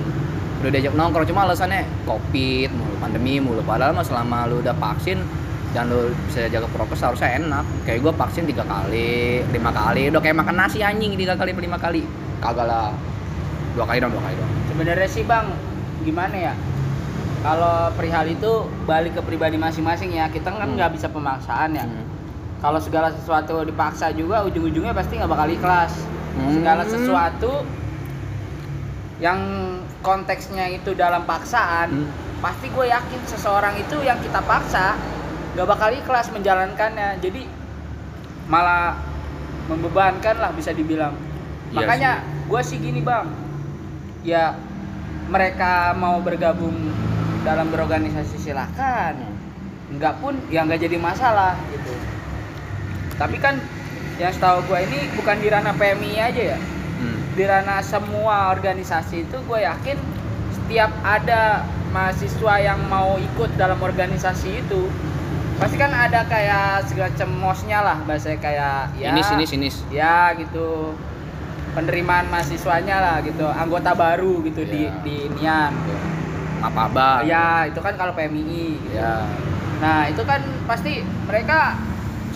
Udah 0.62 0.70
diajak 0.70 0.94
nongkrong 0.94 1.26
cuma 1.26 1.44
alasannya 1.44 1.82
covid 2.04 2.70
mulu 2.72 2.96
pandemi 2.98 3.38
mulu. 3.38 3.62
Padahal 3.62 3.92
mah 3.92 4.02
selama 4.02 4.46
lu 4.46 4.62
udah 4.62 4.72
vaksin 4.74 5.20
dan 5.74 5.90
lu 5.90 6.14
bisa 6.24 6.46
jaga 6.48 6.70
prokes 6.70 7.02
harusnya 7.02 7.36
enak. 7.36 7.66
Kayak 7.84 8.00
gua 8.02 8.14
vaksin 8.16 8.46
tiga 8.46 8.64
kali 8.64 9.42
lima 9.44 9.72
kali. 9.72 10.08
Udah 10.08 10.22
kayak 10.22 10.38
makan 10.38 10.56
nasi 10.56 10.80
anjing 10.80 11.14
tiga 11.14 11.34
kali 11.34 11.52
lima 11.52 11.76
kali. 11.76 12.06
Kagak 12.40 12.64
lah. 12.64 12.94
Dua 13.74 13.84
kali 13.84 13.98
dong 13.98 14.14
dua 14.14 14.22
kali 14.22 14.36
dong 14.36 14.52
sebenarnya 14.70 15.08
sih 15.08 15.24
bang 15.24 15.50
gimana 16.02 16.36
ya? 16.36 16.54
Kalau 17.42 17.92
perihal 17.92 18.30
itu 18.30 18.52
balik 18.86 19.18
ke 19.18 19.22
pribadi 19.22 19.58
masing-masing 19.58 20.14
ya. 20.14 20.30
Kita 20.30 20.48
kan 20.48 20.64
Hmm. 20.64 20.78
nggak 20.78 20.94
bisa 20.94 21.10
pemaksaan 21.10 21.74
ya. 21.74 21.86
Hmm. 21.86 22.06
kalau 22.62 22.80
segala 22.80 23.12
sesuatu 23.12 23.60
dipaksa 23.62 24.16
juga 24.16 24.40
ujung-ujungnya 24.42 24.96
pasti 24.96 25.20
nggak 25.20 25.28
bakal 25.28 25.50
ikhlas. 25.50 25.92
Hmm. 26.34 26.54
segala 26.56 26.88
sesuatu 26.88 27.52
yang 29.24 29.40
konteksnya 30.04 30.68
itu 30.68 30.92
dalam 31.00 31.24
paksaan 31.24 31.88
Hmm. 31.96 32.12
pasti 32.44 32.68
gue 32.68 32.92
yakin 32.92 33.24
seseorang 33.24 33.80
itu 33.80 34.04
yang 34.04 34.20
kita 34.20 34.44
paksa 34.44 35.00
nggak 35.56 35.64
bakal 35.64 35.90
ikhlas 35.96 36.28
menjalankannya. 36.36 37.24
Jadi 37.24 37.48
malah 38.52 39.00
membebankan 39.72 40.44
lah 40.44 40.52
bisa 40.52 40.76
dibilang. 40.76 41.16
Iya 41.72 41.78
makanya 41.80 42.12
gue 42.52 42.62
sih 42.68 42.84
gini 42.84 43.00
bang. 43.00 43.32
Ya 44.28 44.60
mereka 45.32 45.96
mau 45.96 46.20
bergabung 46.20 46.76
dalam 47.48 47.72
berorganisasi 47.72 48.36
silahkan 48.36 49.16
nggak 49.94 50.20
pun 50.20 50.36
ya 50.52 50.68
nggak 50.68 50.84
jadi 50.84 51.00
masalah 51.00 51.56
gitu. 51.72 51.96
Tapi 53.16 53.40
kan 53.40 53.56
yang 54.20 54.36
setahu 54.36 54.68
gue 54.68 54.80
ini 54.84 55.00
bukan 55.16 55.40
di 55.40 55.48
ranah 55.48 55.72
PMI 55.80 56.12
aja 56.20 56.44
ya. 56.58 56.60
Di 57.34 57.44
ranah 57.50 57.82
semua 57.82 58.54
organisasi 58.54 59.26
itu 59.26 59.38
gue 59.50 59.60
yakin 59.66 59.98
setiap 60.54 60.92
ada 61.02 61.66
mahasiswa 61.94 62.54
yang 62.62 62.80
mau 62.90 63.18
ikut 63.18 63.54
dalam 63.58 63.78
organisasi 63.78 64.66
itu 64.66 64.90
pasti 65.62 65.78
kan 65.78 65.94
ada 65.94 66.26
kayak 66.26 66.90
semacam 66.90 67.30
mosnya 67.38 67.80
lah 67.86 67.98
bahasa 68.10 68.34
kayak 68.38 68.90
ya 68.98 69.14
ini 69.14 69.22
sini 69.22 69.46
sini 69.46 69.68
ya 69.94 70.34
gitu. 70.38 70.94
Penerimaan 71.74 72.30
mahasiswanya 72.30 73.02
lah 73.02 73.16
gitu. 73.26 73.50
Anggota 73.50 73.98
baru 73.98 74.46
gitu 74.46 74.62
di 74.62 74.86
Ya. 74.86 74.94
di 75.02 75.16
Nian. 75.34 75.74
Apa 76.62 76.86
abah 76.90 77.18
ya 77.26 77.66
itu 77.66 77.82
kan 77.82 77.98
kalau 77.98 78.14
PMI 78.14 78.78
gitu. 78.78 78.98
ya 78.98 79.26
nah 79.84 80.08
itu 80.08 80.24
kan 80.24 80.40
pasti 80.64 81.04
mereka 81.28 81.76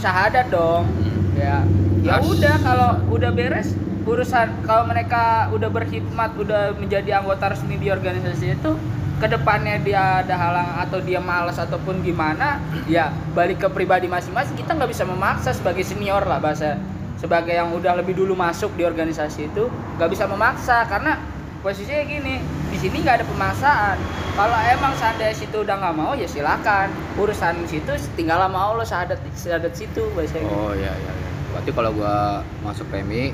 syahadat 0.02 0.52
dong. 0.52 0.84
Hmm. 0.90 1.38
ya 1.38 1.58
ya 2.04 2.20
udah 2.22 2.56
kalau 2.60 2.90
udah 3.14 3.32
beres 3.32 3.72
urusan 4.08 4.64
kalau 4.64 4.88
mereka 4.88 5.52
udah 5.52 5.68
berkhidmat 5.68 6.32
udah 6.40 6.74
menjadi 6.80 7.20
anggota 7.20 7.52
resmi 7.52 7.76
di 7.76 7.92
organisasi 7.92 8.56
itu 8.56 8.72
ke 9.18 9.28
depannya 9.28 9.82
dia 9.82 10.24
ada 10.24 10.36
halang 10.38 10.70
atau 10.88 11.02
dia 11.04 11.20
malas 11.20 11.60
ataupun 11.60 12.06
gimana 12.06 12.62
ya 12.88 13.12
balik 13.36 13.60
ke 13.60 13.68
pribadi 13.68 14.08
masing-masing 14.08 14.56
kita 14.56 14.78
nggak 14.78 14.94
bisa 14.94 15.04
memaksa 15.04 15.52
sebagai 15.52 15.84
senior 15.84 16.24
lah 16.24 16.40
bahasa 16.40 16.80
sebagai 17.18 17.52
yang 17.52 17.74
udah 17.74 17.98
lebih 17.98 18.14
dulu 18.14 18.38
masuk 18.38 18.72
di 18.78 18.86
organisasi 18.86 19.50
itu 19.50 19.68
nggak 19.98 20.10
bisa 20.14 20.30
memaksa 20.30 20.86
karena 20.86 21.18
posisinya 21.66 22.06
gini 22.06 22.38
di 22.70 22.78
sini 22.78 23.02
nggak 23.02 23.24
ada 23.24 23.26
pemaksaan. 23.26 23.98
Kalau 24.38 24.58
emang 24.70 24.94
seandainya 25.02 25.34
situ 25.34 25.66
udah 25.66 25.76
nggak 25.82 25.96
mau 25.98 26.14
ya 26.14 26.30
silakan. 26.30 26.94
Urusan 27.18 27.66
situ 27.66 27.90
tinggal 28.14 28.38
sama 28.38 28.60
Allah 28.62 28.86
syahadat 28.86 29.20
syahadat 29.34 29.74
situ 29.74 30.06
bahasa 30.14 30.38
oh 30.46 30.78
ya 30.78 30.94
ya 30.94 31.12
ya. 31.12 31.30
berarti 31.52 31.72
kalau 31.74 31.92
gua 31.98 32.46
masuk 32.62 32.86
PMI 32.94 33.34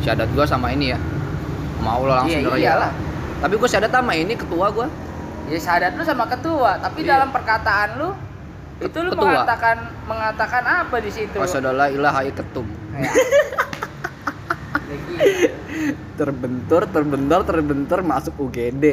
syahadat 0.00 0.28
gua 0.32 0.44
sama 0.44 0.70
ini 0.70 0.92
ya 0.92 0.98
sama 1.78 1.90
Allah 1.94 2.14
langsung 2.22 2.40
Iya, 2.40 2.50
dari 2.50 2.62
iyalah. 2.62 2.90
tapi 3.38 3.54
gua 3.54 3.68
syahadat 3.68 3.92
sama 3.92 4.12
ini 4.12 4.32
ketua 4.34 4.66
gua 4.70 4.86
ya 5.46 5.58
syahadat 5.58 5.92
lu 5.94 6.02
sama 6.02 6.24
ketua 6.26 6.70
tapi 6.78 6.98
Iya. 7.00 7.08
dalam 7.12 7.28
perkataan 7.30 7.88
lu 7.96 8.10
itu 8.78 8.98
lu 9.00 9.10
Ketua. 9.10 9.26
mengatakan 9.26 9.76
mengatakan 10.04 10.62
apa 10.62 10.96
di 10.98 11.10
situ 11.10 11.34
Wassadalah 11.34 11.88
ilaha 11.88 12.22
ketum 12.30 12.66
Ya. 12.94 13.10
Terbentur 16.16 16.82
terbentur 16.84 17.40
terbentur 17.42 17.98
masuk 18.02 18.34
UGD 18.40 18.84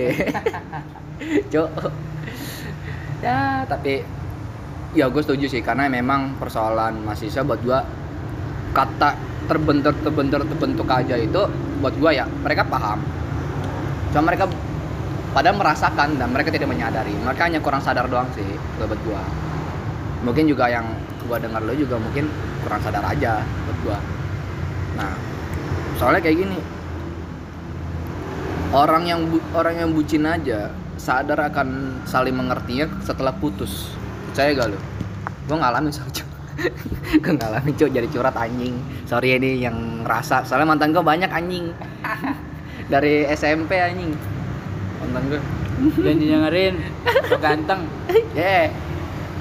cok 1.51 1.69
ya 3.19 3.65
tapi 3.65 4.05
ya 4.93 5.09
gue 5.09 5.21
setuju 5.21 5.49
sih 5.49 5.61
karena 5.61 5.87
memang 5.87 6.37
persoalan 6.37 7.01
mahasiswa 7.01 7.41
buat 7.41 7.59
gua 7.59 7.79
kata 8.71 9.17
terbentur 9.45 9.93
terbentur 10.01 10.41
terbentuk 10.43 10.87
aja 10.89 11.15
itu 11.15 11.41
buat 11.81 11.93
gua 11.97 12.11
ya 12.11 12.25
mereka 12.43 12.65
paham. 12.65 12.99
Cuma 14.11 14.31
mereka 14.31 14.49
pada 15.35 15.51
merasakan 15.51 16.15
dan 16.15 16.31
mereka 16.31 16.49
tidak 16.51 16.71
menyadari. 16.71 17.11
Mereka 17.11 17.41
hanya 17.51 17.59
kurang 17.59 17.83
sadar 17.83 18.07
doang 18.07 18.27
sih 18.33 18.45
buat 18.79 18.99
gua. 19.05 19.21
Mungkin 20.25 20.49
juga 20.49 20.69
yang 20.69 20.85
gua 21.25 21.37
dengar 21.41 21.61
lo 21.61 21.73
juga 21.73 21.97
mungkin 21.97 22.29
kurang 22.65 22.81
sadar 22.81 23.03
aja 23.05 23.41
buat 23.41 23.77
gua. 23.85 23.97
Nah 24.99 25.11
soalnya 25.97 26.21
kayak 26.21 26.37
gini. 26.41 26.59
Orang 28.75 29.07
yang 29.07 29.23
bu- 29.31 29.45
orang 29.55 29.79
yang 29.79 29.89
bucin 29.95 30.27
aja 30.27 30.67
sadar 30.99 31.39
akan 31.47 32.01
saling 32.03 32.35
mengertinya 32.35 32.91
setelah 32.99 33.31
putus. 33.31 33.95
Percaya 34.31 34.51
gak 34.51 34.75
lo 34.75 34.79
gue 35.45 35.57
ngalamin 35.57 35.93
soal 35.93 36.09
gue 37.23 37.33
ngalamin 37.35 37.73
cuy 37.75 37.89
jadi 37.91 38.07
curhat 38.09 38.35
anjing. 38.39 38.75
Sorry 39.05 39.35
ini 39.35 39.59
yang 39.59 40.03
ngerasa. 40.03 40.47
Soalnya 40.47 40.71
mantan 40.71 40.95
gue 40.95 41.03
banyak 41.03 41.29
anjing. 41.29 41.71
Dari 42.93 43.27
SMP 43.33 43.77
anjing. 43.79 44.15
Mantan 45.03 45.23
gue 45.29 45.41
jangan 45.75 46.17
dengerin 46.17 46.75
lo 47.31 47.37
ganteng. 47.39 47.81
Yeah. 48.37 48.71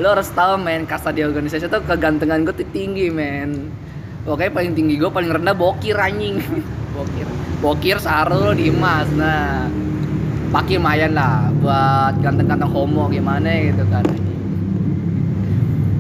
Lo 0.03 0.19
harus 0.19 0.27
tahu 0.35 0.59
men 0.59 0.91
kasta 0.91 1.15
di 1.15 1.23
organisasi 1.23 1.71
tuh 1.71 1.83
kegantengan 1.87 2.43
gue 2.43 2.55
tuh 2.55 2.67
tinggi 2.75 3.11
men. 3.11 3.71
Pokoknya 4.27 4.51
paling 4.51 4.73
tinggi 4.75 4.99
gue 4.99 5.11
paling 5.11 5.31
rendah 5.31 5.55
bokir 5.55 5.95
anjing. 5.95 6.43
Bokir. 6.95 7.27
Bokir 7.63 7.97
Sarul 8.03 8.59
Dimas. 8.59 9.07
Nah 9.15 9.71
Paki 10.55 10.79
lumayan 10.79 11.19
lah 11.19 11.51
buat 11.59 12.15
ganteng-ganteng 12.23 12.71
homo 12.71 13.11
gimana 13.11 13.51
gitu 13.59 13.83
kan 13.91 14.07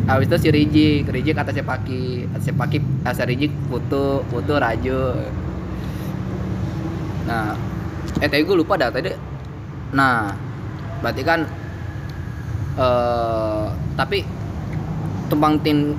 Habis 0.04 0.28
itu 0.28 0.36
si 0.36 0.48
Rijik, 0.52 1.08
Rijik 1.08 1.32
atasnya 1.32 1.64
Paki, 1.64 2.28
atasnya 2.28 2.54
Paki, 2.60 2.78
atasnya 3.04 3.24
Rijik 3.32 3.52
Putu, 3.72 4.20
Putu 4.28 4.52
Raju. 4.52 5.16
Nah, 7.24 7.56
eh 8.20 8.28
tadi 8.28 8.44
gue 8.44 8.56
lupa 8.56 8.76
dah 8.76 8.92
tadi. 8.92 9.08
Nah, 9.96 10.28
berarti 11.00 11.22
kan 11.24 11.40
eh 12.74 13.66
tapi 13.94 14.26
tumpang 15.30 15.56
tin 15.62 15.94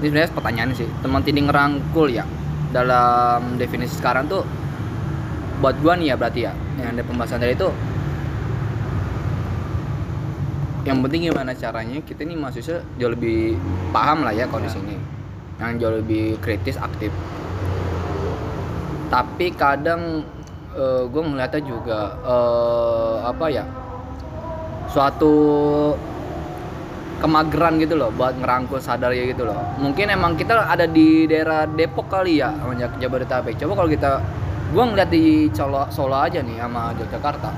ini 0.00 0.06
sebenarnya 0.10 0.34
pertanyaan 0.34 0.70
sih 0.74 0.88
tumpang 1.02 1.22
tindih 1.22 1.46
ngerangkul 1.50 2.10
ya 2.10 2.26
dalam 2.70 3.58
definisi 3.58 3.98
sekarang 3.98 4.30
tuh 4.30 4.46
buat 5.58 5.78
gua 5.82 5.94
nih 5.94 6.10
ya 6.10 6.16
berarti 6.18 6.40
ya 6.46 6.52
yang 6.78 6.94
ada 6.94 7.02
pembahasan 7.06 7.38
tadi 7.38 7.54
itu 7.54 7.68
yang 10.82 10.98
penting 10.98 11.30
gimana 11.30 11.54
caranya 11.54 12.02
kita 12.02 12.26
nih 12.26 12.34
mahasiswa 12.34 12.82
jauh 12.98 13.14
lebih 13.14 13.54
paham 13.94 14.26
lah 14.26 14.34
ya 14.34 14.50
kondisi 14.50 14.82
ini. 14.82 14.98
Yang 15.62 15.72
jauh 15.78 15.94
lebih 16.02 16.24
kritis 16.42 16.74
aktif. 16.78 17.14
Tapi 19.12 19.54
kadang 19.54 20.26
gue 20.82 21.22
melihatnya 21.22 21.62
juga 21.68 22.16
eh, 22.24 23.16
apa 23.28 23.46
ya 23.52 23.64
suatu 24.88 25.32
kemageran 27.20 27.78
gitu 27.78 27.94
loh 27.94 28.10
buat 28.10 28.34
ngerangkul 28.34 28.82
sadar 28.82 29.14
ya 29.14 29.22
gitu 29.28 29.46
loh. 29.46 29.54
Mungkin 29.78 30.10
emang 30.10 30.34
kita 30.34 30.66
ada 30.66 30.90
di 30.90 31.30
daerah 31.30 31.68
Depok 31.70 32.10
kali 32.10 32.42
ya 32.42 32.50
sama 32.58 32.74
Jabodetabek. 32.74 33.54
Coba 33.60 33.78
kalau 33.78 33.90
kita 33.92 34.18
gua 34.74 34.84
ngeliat 34.90 35.12
di 35.12 35.46
Solo, 35.54 35.86
Solo 35.92 36.18
aja 36.18 36.42
nih 36.42 36.58
sama 36.58 36.90
Yogyakarta 36.98 37.52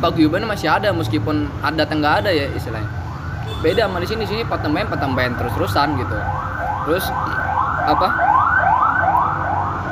paguyuban 0.00 0.48
masih 0.48 0.72
ada 0.72 0.90
meskipun 0.90 1.46
ada 1.60 1.84
nggak 1.84 2.14
ada 2.24 2.30
ya 2.32 2.48
istilahnya. 2.56 2.88
Beda 3.60 3.84
sama 3.84 4.00
di 4.00 4.08
sini 4.08 4.24
sini 4.24 4.42
patembayan 4.48 4.88
patembayan 4.88 5.36
terus 5.36 5.52
terusan 5.54 6.00
gitu. 6.00 6.16
Terus 6.88 7.04
apa? 7.84 8.08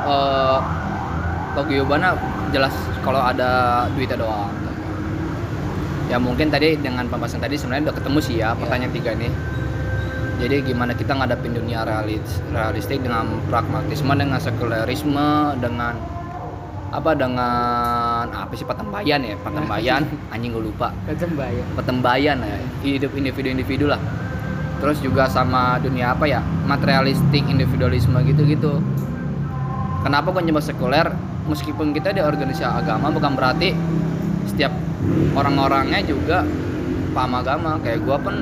Eh 0.09 0.57
paguyubannya 1.53 2.09
jelas 2.49 2.73
kalau 3.05 3.21
ada 3.21 3.85
duitnya 3.93 4.17
doang. 4.17 4.49
Ya 6.09 6.17
mungkin 6.17 6.49
tadi 6.49 6.73
dengan 6.73 7.05
pembahasan 7.05 7.37
tadi 7.37 7.53
sebenarnya 7.53 7.93
udah 7.93 7.95
ketemu 8.01 8.17
sih 8.17 8.35
ya 8.41 8.57
pertanyaan 8.57 8.93
tiga 8.97 9.13
nih 9.13 9.29
jadi 10.39 10.63
gimana 10.63 10.95
kita 10.95 11.19
ngadapin 11.19 11.51
dunia 11.51 11.83
realis, 11.83 12.39
realistik 12.55 13.03
dengan 13.03 13.43
pragmatisme 13.51 14.15
dengan 14.15 14.39
sekularisme 14.39 15.59
dengan 15.59 15.99
apa 16.95 17.11
dengan 17.11 18.08
apa 18.33 18.53
sih 18.55 18.65
patembayan 18.65 19.19
ya? 19.23 19.35
Patembayan 19.41 20.01
anjing 20.33 20.51
gue 20.53 20.63
lupa. 20.69 20.93
Ketembayan. 21.05 21.65
petembayan 21.75 22.37
ya 22.41 22.57
hidup 22.85 23.11
individu-individu 23.13 23.89
lah. 23.89 23.99
Terus 24.79 25.03
juga 25.03 25.27
sama 25.27 25.77
dunia 25.83 26.15
apa 26.15 26.25
ya? 26.25 26.39
Materialistik 26.65 27.43
individualisme 27.45 28.15
gitu-gitu. 28.23 28.79
Kenapa 30.01 30.31
gue 30.31 30.43
nyebut 30.47 30.63
sekuler? 30.63 31.11
Meskipun 31.49 31.91
kita 31.91 32.15
di 32.15 32.21
organisasi 32.21 32.63
agama 32.63 33.11
bukan 33.11 33.33
berarti 33.33 33.73
setiap 34.47 34.71
orang-orangnya 35.35 35.99
juga 36.07 36.47
paham 37.11 37.43
agama. 37.43 37.75
Kayak 37.83 38.07
gue 38.07 38.17
pun 38.23 38.35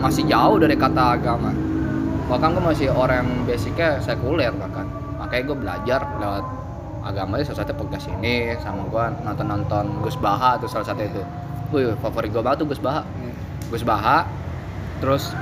masih 0.00 0.24
jauh 0.24 0.56
dari 0.56 0.76
kata 0.78 1.20
agama. 1.20 1.52
Bahkan 2.32 2.48
gue 2.56 2.64
masih 2.64 2.88
orang 2.88 3.20
yang 3.20 3.30
basicnya 3.44 4.00
sekuler 4.00 4.54
bahkan. 4.56 4.88
Makanya 5.20 5.42
gue 5.44 5.56
belajar 5.60 6.00
lewat 6.16 6.44
agama 7.04 7.36
itu 7.36 7.52
salah 7.52 7.68
satu 7.68 7.76
podcast 7.76 8.08
ini 8.08 8.56
sama 8.64 8.88
gue 8.88 9.04
nonton 9.28 9.44
nonton 9.44 9.84
Gus 10.00 10.16
Baha 10.16 10.56
tuh 10.56 10.66
salah 10.66 10.88
satu 10.88 11.04
itu. 11.04 11.20
Wih, 11.70 11.92
favorit 12.00 12.32
gue 12.32 12.40
banget 12.40 12.64
tuh 12.64 12.68
Gus 12.72 12.80
Baha. 12.80 13.04
Gus 13.68 13.84
Baha 13.84 14.24
terus 15.04 15.36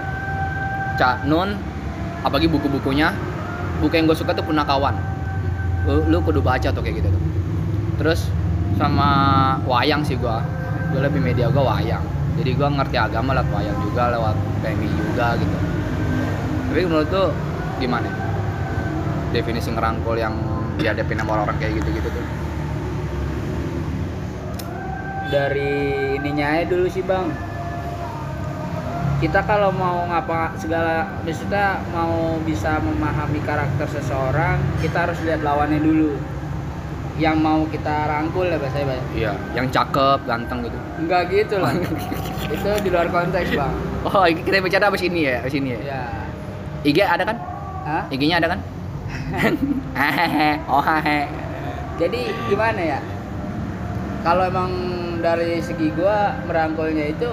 Cak 0.98 1.24
Nun 1.30 1.54
apalagi 2.26 2.50
buku-bukunya. 2.50 3.14
Buku 3.78 3.94
yang 3.94 4.10
gue 4.10 4.18
suka 4.18 4.34
tuh 4.34 4.42
Punakawan. 4.42 4.94
Lu, 5.86 6.06
lu 6.10 6.18
kudu 6.22 6.42
baca 6.42 6.70
tuh 6.70 6.82
kayak 6.82 7.02
gitu 7.02 7.08
tuh. 7.14 7.22
Terus 8.02 8.26
sama 8.74 9.10
wayang 9.62 10.02
sih 10.02 10.18
gue 10.18 10.36
gue 10.90 11.00
lebih 11.00 11.22
media 11.22 11.46
gue 11.46 11.62
wayang. 11.62 12.02
Jadi 12.42 12.58
gue 12.58 12.68
ngerti 12.68 12.96
agama 12.98 13.38
lewat 13.38 13.50
wayang 13.54 13.78
juga 13.86 14.10
lewat 14.10 14.34
PMI 14.66 14.88
juga 14.98 15.26
gitu. 15.38 15.56
Tapi 16.74 16.80
menurut 16.90 17.06
tuh 17.06 17.30
gimana? 17.78 18.10
Definisi 19.30 19.72
ngerangkul 19.72 20.16
yang 20.18 20.51
dihadapin 20.76 21.16
sama 21.16 21.30
orang-orang 21.34 21.58
kayak 21.58 21.72
gitu-gitu 21.78 22.08
tuh 22.08 22.24
Dari 25.28 25.72
ininya 26.20 26.46
aja 26.52 26.68
dulu 26.68 26.86
sih 26.86 27.00
bang. 27.00 27.32
Kita 29.16 29.38
kalau 29.46 29.70
mau 29.70 30.04
ngapa 30.04 30.52
segala, 30.58 31.06
maksudnya 31.22 31.80
mau 31.88 32.36
bisa 32.42 32.76
memahami 32.82 33.38
karakter 33.40 33.86
seseorang, 33.88 34.60
kita 34.82 35.06
harus 35.06 35.16
lihat 35.22 35.40
lawannya 35.40 35.78
dulu. 35.78 36.12
Yang 37.16 37.36
mau 37.38 37.64
kita 37.64 38.08
rangkul 38.08 38.44
ya 38.44 38.56
bahasa 38.56 38.82
Bang. 38.82 38.96
iya 39.12 39.32
yang 39.52 39.68
cakep 39.68 40.24
ganteng 40.24 40.64
gitu 40.64 40.78
Enggak 40.96 41.22
gitu 41.28 41.60
lah. 41.60 41.70
Itu 42.56 42.68
di 42.80 42.88
luar 42.88 43.08
konteks 43.08 43.52
bang. 43.52 43.74
oh 44.02 44.24
kita 44.24 44.58
bicara 44.58 44.88
abis 44.88 45.04
ini 45.04 45.28
ya 45.28 45.44
abis 45.44 45.54
ini 45.54 45.76
ya 45.76 45.80
Ya. 45.92 46.02
IG 46.82 46.98
ada 46.98 47.22
kan 47.22 47.36
Hah? 47.84 48.02
IG-nya 48.08 48.40
ada 48.40 48.56
kan 48.56 48.58
oh 50.72 50.82
Jadi 52.00 52.20
gimana 52.48 52.80
ya? 52.80 53.00
Kalau 54.22 54.46
emang 54.46 54.72
dari 55.18 55.58
segi 55.58 55.90
gua 55.94 56.36
merangkulnya 56.46 57.10
itu 57.10 57.30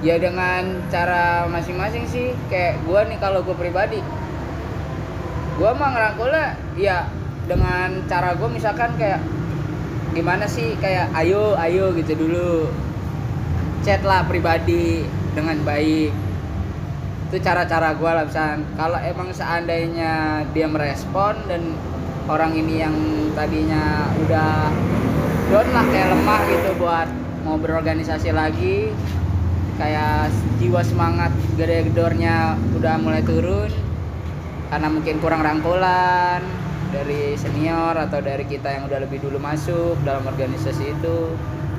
ya 0.00 0.16
dengan 0.16 0.80
cara 0.92 1.46
masing-masing 1.50 2.04
sih. 2.06 2.32
Kayak 2.48 2.80
gua 2.86 3.04
nih 3.06 3.18
kalau 3.18 3.42
gua 3.42 3.56
pribadi, 3.58 4.00
gua 5.58 5.74
mah 5.74 5.90
ngerangkulnya 5.92 6.46
ya 6.78 7.08
dengan 7.50 8.06
cara 8.06 8.38
gua 8.38 8.48
misalkan 8.48 8.94
kayak 8.96 9.20
gimana 10.10 10.46
sih 10.50 10.74
kayak 10.82 11.10
ayo 11.14 11.54
ayo 11.54 11.94
gitu 11.94 12.18
dulu 12.18 12.66
chat 13.86 14.02
lah 14.02 14.26
pribadi 14.26 15.06
dengan 15.32 15.54
baik 15.62 16.10
itu 17.30 17.38
cara-cara 17.46 17.94
gue 17.94 18.10
lah 18.10 18.26
misalkan 18.26 18.66
kalau 18.74 18.98
emang 18.98 19.30
seandainya 19.30 20.42
dia 20.50 20.66
merespon 20.66 21.38
dan 21.46 21.78
orang 22.26 22.58
ini 22.58 22.82
yang 22.82 22.94
tadinya 23.38 24.10
udah 24.26 24.66
down 25.46 25.68
lah 25.70 25.86
kayak 25.94 26.10
lemah 26.10 26.40
gitu 26.50 26.70
buat 26.82 27.08
mau 27.46 27.54
berorganisasi 27.54 28.34
lagi 28.34 28.90
kayak 29.78 30.34
jiwa 30.58 30.82
semangat 30.82 31.30
gede 31.54 31.94
gedornya 31.94 32.58
udah 32.74 32.98
mulai 32.98 33.22
turun 33.22 33.70
karena 34.66 34.90
mungkin 34.90 35.22
kurang 35.22 35.46
rangkulan 35.46 36.42
dari 36.90 37.38
senior 37.38 37.94
atau 37.94 38.18
dari 38.18 38.42
kita 38.42 38.74
yang 38.74 38.90
udah 38.90 39.06
lebih 39.06 39.22
dulu 39.22 39.38
masuk 39.38 39.94
dalam 40.02 40.26
organisasi 40.26 40.98
itu 40.98 41.18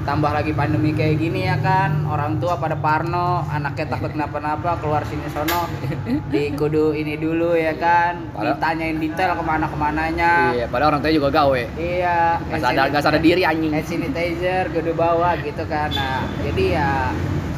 tambah 0.01 0.33
lagi 0.33 0.49
pandemi 0.57 0.97
kayak 0.97 1.21
gini 1.21 1.45
ya 1.45 1.61
kan 1.61 2.09
orang 2.09 2.41
tua 2.41 2.57
pada 2.57 2.73
parno 2.73 3.45
anaknya 3.45 3.85
takut 3.85 4.09
kenapa-napa 4.09 4.81
keluar 4.81 5.05
sini 5.05 5.29
sono 5.29 5.69
di 6.33 6.49
kudu 6.57 6.97
ini 6.97 7.21
dulu 7.21 7.53
ya 7.53 7.77
kan 7.77 8.17
Padahal- 8.33 8.57
ditanyain 8.57 8.97
detail 8.97 9.37
ke 9.37 9.43
mana 9.45 9.65
ke 9.69 9.77
mananya. 9.77 10.33
Iya 10.57 10.65
padahal 10.65 10.97
orang 10.97 11.01
tuanya 11.05 11.17
juga 11.21 11.29
gawe. 11.29 11.61
Iya 11.77 12.17
Gak 12.49 12.59
sadar, 12.59 12.85
gak 12.89 13.03
sadar 13.05 13.21
diri 13.21 13.43
anjing. 13.45 13.69
hand 13.69 13.85
sanitizer 13.85 14.73
kudu 14.73 14.91
bawa 14.97 15.37
gitu 15.37 15.63
kan. 15.69 15.93
Nah 15.93 16.25
jadi 16.41 16.63
ya 16.81 16.89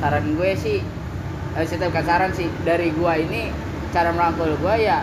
saran 0.04 0.36
gue 0.36 0.52
sih 0.60 0.80
eh, 1.56 1.88
bukan 1.88 2.04
saran 2.04 2.32
sih 2.36 2.52
dari 2.68 2.92
gua 2.92 3.16
ini 3.16 3.56
cara 3.96 4.12
merangkul 4.12 4.52
gua 4.60 4.76
ya 4.76 5.00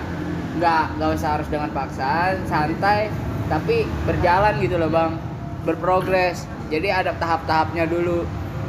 nggak 0.60 0.98
nggak 1.00 1.10
usah 1.16 1.40
harus 1.40 1.48
dengan 1.48 1.70
paksaan 1.72 2.44
santai 2.44 3.08
tapi 3.48 3.88
berjalan 4.04 4.60
gitu 4.60 4.76
loh 4.76 4.92
bang. 4.92 5.16
Berprogres 5.64 6.44
jadi 6.70 7.02
ada 7.02 7.12
tahap-tahapnya 7.18 7.84
dulu. 7.90 8.24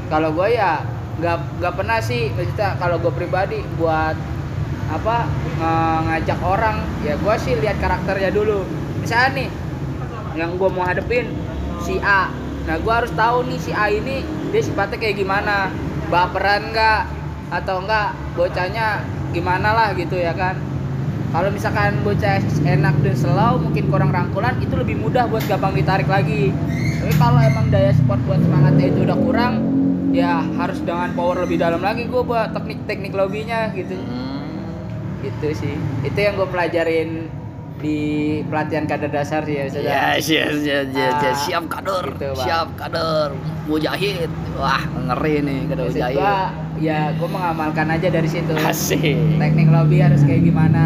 Kalau 0.09 0.33
gue 0.33 0.57
ya 0.57 0.83
nggak 1.21 1.61
nggak 1.61 1.73
pernah 1.77 2.01
sih 2.01 2.33
maksudnya 2.33 2.73
kalau 2.81 2.97
gue 2.97 3.13
pribadi 3.13 3.61
buat 3.77 4.17
apa 4.91 5.29
ngajak 6.09 6.39
orang 6.41 6.81
ya 7.05 7.15
gue 7.15 7.35
sih 7.39 7.53
lihat 7.61 7.77
karakternya 7.79 8.33
dulu. 8.33 8.65
Misalnya 8.99 9.45
nih 9.45 9.49
yang 10.35 10.57
gue 10.57 10.69
mau 10.73 10.83
hadepin 10.83 11.29
si 11.79 12.01
A. 12.01 12.33
Nah 12.67 12.75
gue 12.81 12.93
harus 12.93 13.13
tahu 13.13 13.45
nih 13.47 13.59
si 13.61 13.71
A 13.71 13.87
ini 13.87 14.25
dia 14.49 14.61
sifatnya 14.65 14.97
kayak 14.97 15.15
gimana. 15.21 15.69
Baperan 16.11 16.75
nggak? 16.75 17.01
Atau 17.51 17.83
enggak 17.83 18.15
bocahnya 18.35 19.03
gimana 19.31 19.71
lah 19.71 19.89
gitu 19.95 20.19
ya 20.19 20.35
kan 20.35 20.70
kalau 21.31 21.49
misalkan 21.49 21.95
bocah 22.03 22.37
enak 22.61 22.95
dan 22.99 23.15
slow 23.15 23.55
mungkin 23.57 23.87
kurang 23.87 24.11
rangkulan 24.11 24.59
itu 24.59 24.75
lebih 24.75 24.99
mudah 24.99 25.25
buat 25.25 25.43
gampang 25.45 25.73
ditarik 25.73 26.05
lagi 26.05 26.51
tapi 26.99 27.13
kalau 27.15 27.39
emang 27.39 27.67
daya 27.67 27.91
support 27.91 28.19
buat 28.23 28.37
semangatnya 28.37 28.85
itu 28.87 28.99
udah 29.01 29.17
kurang 29.17 29.53
ya 30.11 30.43
harus 30.55 30.83
dengan 30.83 31.15
power 31.15 31.41
lebih 31.41 31.57
dalam 31.57 31.79
lagi 31.79 32.03
gue 32.03 32.21
buat 32.21 32.51
teknik 32.51 32.83
teknik 32.85 33.11
lobbynya 33.11 33.71
gitu 33.71 33.95
Hmm. 33.95 35.23
itu 35.23 35.47
sih 35.55 35.73
itu 36.01 36.17
yang 36.17 36.35
gue 36.35 36.45
pelajarin 36.45 37.29
di 37.77 37.97
pelatihan 38.45 38.85
kader 38.85 39.09
dasar 39.09 39.41
sih 39.41 39.57
ya 39.57 39.65
Ustazah. 39.65 39.89
Yes, 39.89 40.29
yes, 40.29 40.55
yes, 40.61 40.87
yes, 40.93 41.13
yes. 41.17 41.33
Ah, 41.33 41.41
siap 41.41 41.65
kader, 41.65 42.05
gitu, 42.13 42.29
Bang. 42.37 42.45
siap 42.45 42.67
kader, 42.77 43.29
mujahid, 43.71 44.27
wah 44.53 44.79
ngeri 44.83 45.35
nih 45.39 45.59
Maksud 45.87 45.95
mujahid. 45.95 46.17
gua, 46.17 46.35
ya 46.77 46.99
gue 47.09 47.29
mengamalkan 47.29 47.87
aja 47.89 48.07
dari 48.07 48.27
situ 48.27 48.51
Asik. 48.57 49.37
teknik 49.37 49.67
lobby 49.67 49.97
harus 49.97 50.21
kayak 50.21 50.43
gimana 50.43 50.83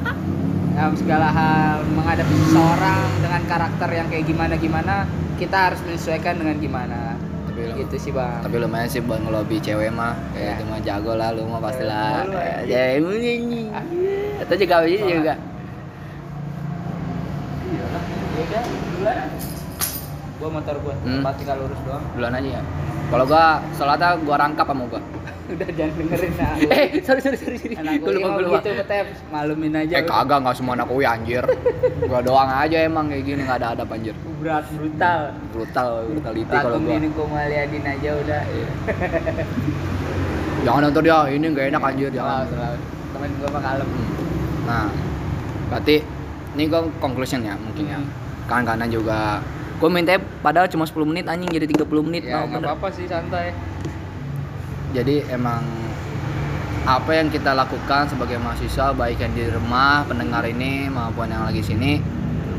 dalam 0.74 0.94
segala 0.94 1.28
hal 1.28 1.86
menghadapi 1.88 2.34
seseorang 2.42 3.00
dengan 3.18 3.42
karakter 3.44 3.88
yang 3.88 4.08
kayak 4.08 4.24
gimana 4.24 4.54
gimana 4.56 4.94
kita 5.36 5.70
harus 5.70 5.78
menyesuaikan 5.80 6.34
dengan 6.34 6.56
gimana 6.56 7.00
Tapi 7.44 7.60
lu, 7.62 7.72
gitu 7.78 7.96
sih 7.98 8.10
bang 8.10 8.40
tapi 8.40 8.56
lumayan 8.56 8.88
sih 8.88 8.98
buat 8.98 9.20
ngelobi 9.20 9.56
cewek 9.58 9.90
mah, 9.90 10.16
Ya. 10.32 10.56
kayak 10.56 10.56
itu 10.56 10.64
mah 10.66 10.80
jago 10.80 11.12
lah, 11.12 11.28
lu 11.30 11.44
mah 11.44 11.60
pasti 11.60 11.84
Cewek 11.84 11.92
lah. 11.92 12.24
mulu, 12.24 12.38
ya. 12.64 12.82
Mulu 12.98 13.16
ini. 13.16 13.60
Itu 14.42 14.54
juga 14.58 14.74
juga. 15.12 15.34
iyalah 17.64 18.02
ya 18.32 18.42
udah 18.42 18.62
duluan 18.64 19.18
gua 20.42 20.50
motor 20.52 20.74
gua 20.76 20.94
Hmm. 20.98 21.22
pasti 21.22 21.42
kalau 21.44 21.64
lurus 21.64 21.78
doang 21.82 22.02
Duluan 22.12 22.34
aja 22.34 22.50
ya. 22.52 22.62
Kalau 23.08 23.24
gua 23.24 23.44
sholatnya 23.72 24.18
gua 24.18 24.36
rangkap 24.36 24.66
sama 24.66 24.84
gua. 24.86 24.98
udah 25.44 25.68
jangan 25.70 25.92
dengerin 25.96 26.32
nah 26.34 26.54
Eh, 26.74 26.86
sorry 27.00 27.20
sorry 27.20 27.36
sorry 27.36 27.56
sorry. 27.56 27.74
anak 27.74 27.92
Gua 27.98 28.08
gue 28.08 28.14
lupa 28.16 28.28
gua 28.28 28.42
lupa. 28.42 28.58
gitu 28.58 28.70
ngetep 28.74 29.06
malumin 29.28 29.72
aja 29.76 29.94
Eh 29.94 30.04
kagak 30.04 30.38
nggak 30.40 30.54
semua 30.54 30.72
anak 30.74 30.88
UI 30.88 31.04
anjir. 31.04 31.44
gua 32.10 32.20
doang 32.20 32.50
aja 32.50 32.76
emang 32.80 33.06
kayak 33.06 33.22
gini 33.22 33.40
nggak 33.40 33.58
ada 33.58 33.68
ada 33.72 33.84
anjir. 33.86 34.14
berat 34.34 34.66
brutal 34.68 35.20
Brutal, 35.52 35.90
brutality 36.08 36.50
kalau 36.50 36.76
gua. 36.76 36.94
ini 36.96 37.08
kumaliadin 37.08 37.84
aja 37.86 38.10
udah 38.16 38.42
Iya. 38.44 38.68
jangan 40.62 40.80
nonton 40.84 41.02
dia 41.02 41.18
ini 41.28 41.46
nggak 41.48 41.66
enak 41.68 41.82
anjir 41.84 42.08
Selalu, 42.08 42.18
jangan. 42.48 42.76
Temen 43.12 43.30
gue 43.36 43.48
mah 43.48 43.62
kalem. 43.62 43.88
nah 44.62 44.86
berarti 45.68 45.96
ini 46.52 46.64
gue 46.64 46.80
conclusion 46.96 47.40
ya 47.40 47.54
mungkin 47.56 47.84
ya 47.86 47.98
Hmm. 47.98 48.08
kanan-kanan 48.46 48.88
juga 48.88 49.38
gue 49.82 49.90
minta 49.90 50.14
padahal 50.46 50.70
cuma 50.70 50.86
10 50.86 50.94
menit 51.10 51.26
anjing 51.26 51.50
jadi 51.50 51.66
30 51.66 52.06
menit. 52.06 52.22
Ya 52.22 52.46
mau 52.46 52.54
nggak 52.54 52.62
apa-apa 52.62 52.88
sih 52.94 53.10
santai. 53.10 53.50
jadi 54.92 55.24
emang 55.32 55.64
apa 56.84 57.10
yang 57.16 57.32
kita 57.32 57.56
lakukan 57.56 58.06
sebagai 58.12 58.36
mahasiswa 58.36 58.92
baik 58.92 59.24
yang 59.24 59.32
di 59.32 59.48
rumah 59.48 60.04
pendengar 60.04 60.44
ini 60.44 60.86
maupun 60.92 61.32
yang 61.32 61.48
lagi 61.48 61.64
sini 61.64 61.96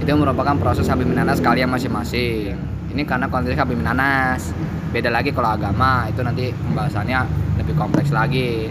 itu 0.02 0.10
merupakan 0.18 0.58
proses 0.58 0.90
Habib 0.90 1.08
Minanas 1.08 1.40
kalian 1.40 1.72
masing-masing. 1.72 2.58
Ini 2.92 3.08
karena 3.08 3.32
konteks 3.32 3.56
Habib 3.56 3.80
Minanas 3.80 4.52
beda 4.92 5.14
lagi 5.14 5.32
kalau 5.32 5.56
agama 5.56 6.10
itu 6.12 6.20
nanti 6.26 6.52
pembahasannya 6.52 7.20
lebih 7.64 7.76
kompleks 7.80 8.12
lagi. 8.12 8.68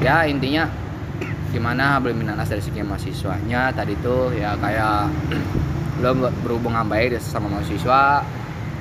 Ya 0.00 0.24
intinya 0.24 0.70
gimana 1.52 1.98
Habib 1.98 2.14
Minanas 2.16 2.48
dari 2.48 2.62
segi 2.62 2.80
mahasiswanya 2.80 3.74
tadi 3.74 3.98
tuh 4.00 4.32
ya 4.32 4.54
kayak 4.56 5.10
lo 5.98 6.30
berhubungan 6.46 6.86
baik 6.86 7.18
sama 7.18 7.50
mahasiswa. 7.50 8.22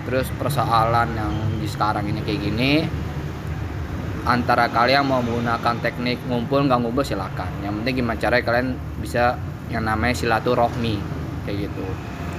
Terus 0.08 0.28
persoalan 0.40 1.12
yang 1.20 1.34
di 1.60 1.68
sekarang 1.68 2.08
ini 2.08 2.24
kayak 2.24 2.40
gini 2.40 2.74
antara 4.28 4.68
kalian 4.68 5.08
mau 5.08 5.24
menggunakan 5.24 5.80
teknik 5.80 6.20
ngumpul 6.28 6.68
nggak 6.68 6.80
ngumpul 6.84 7.04
silakan. 7.04 7.52
Yang 7.64 7.74
penting 7.82 7.94
gimana 8.04 8.18
caranya 8.20 8.44
kalian 8.44 8.70
bisa 9.00 9.40
yang 9.68 9.84
namanya 9.84 10.16
silaturahmi 10.16 10.96
kayak 11.48 11.72
gitu. 11.72 11.86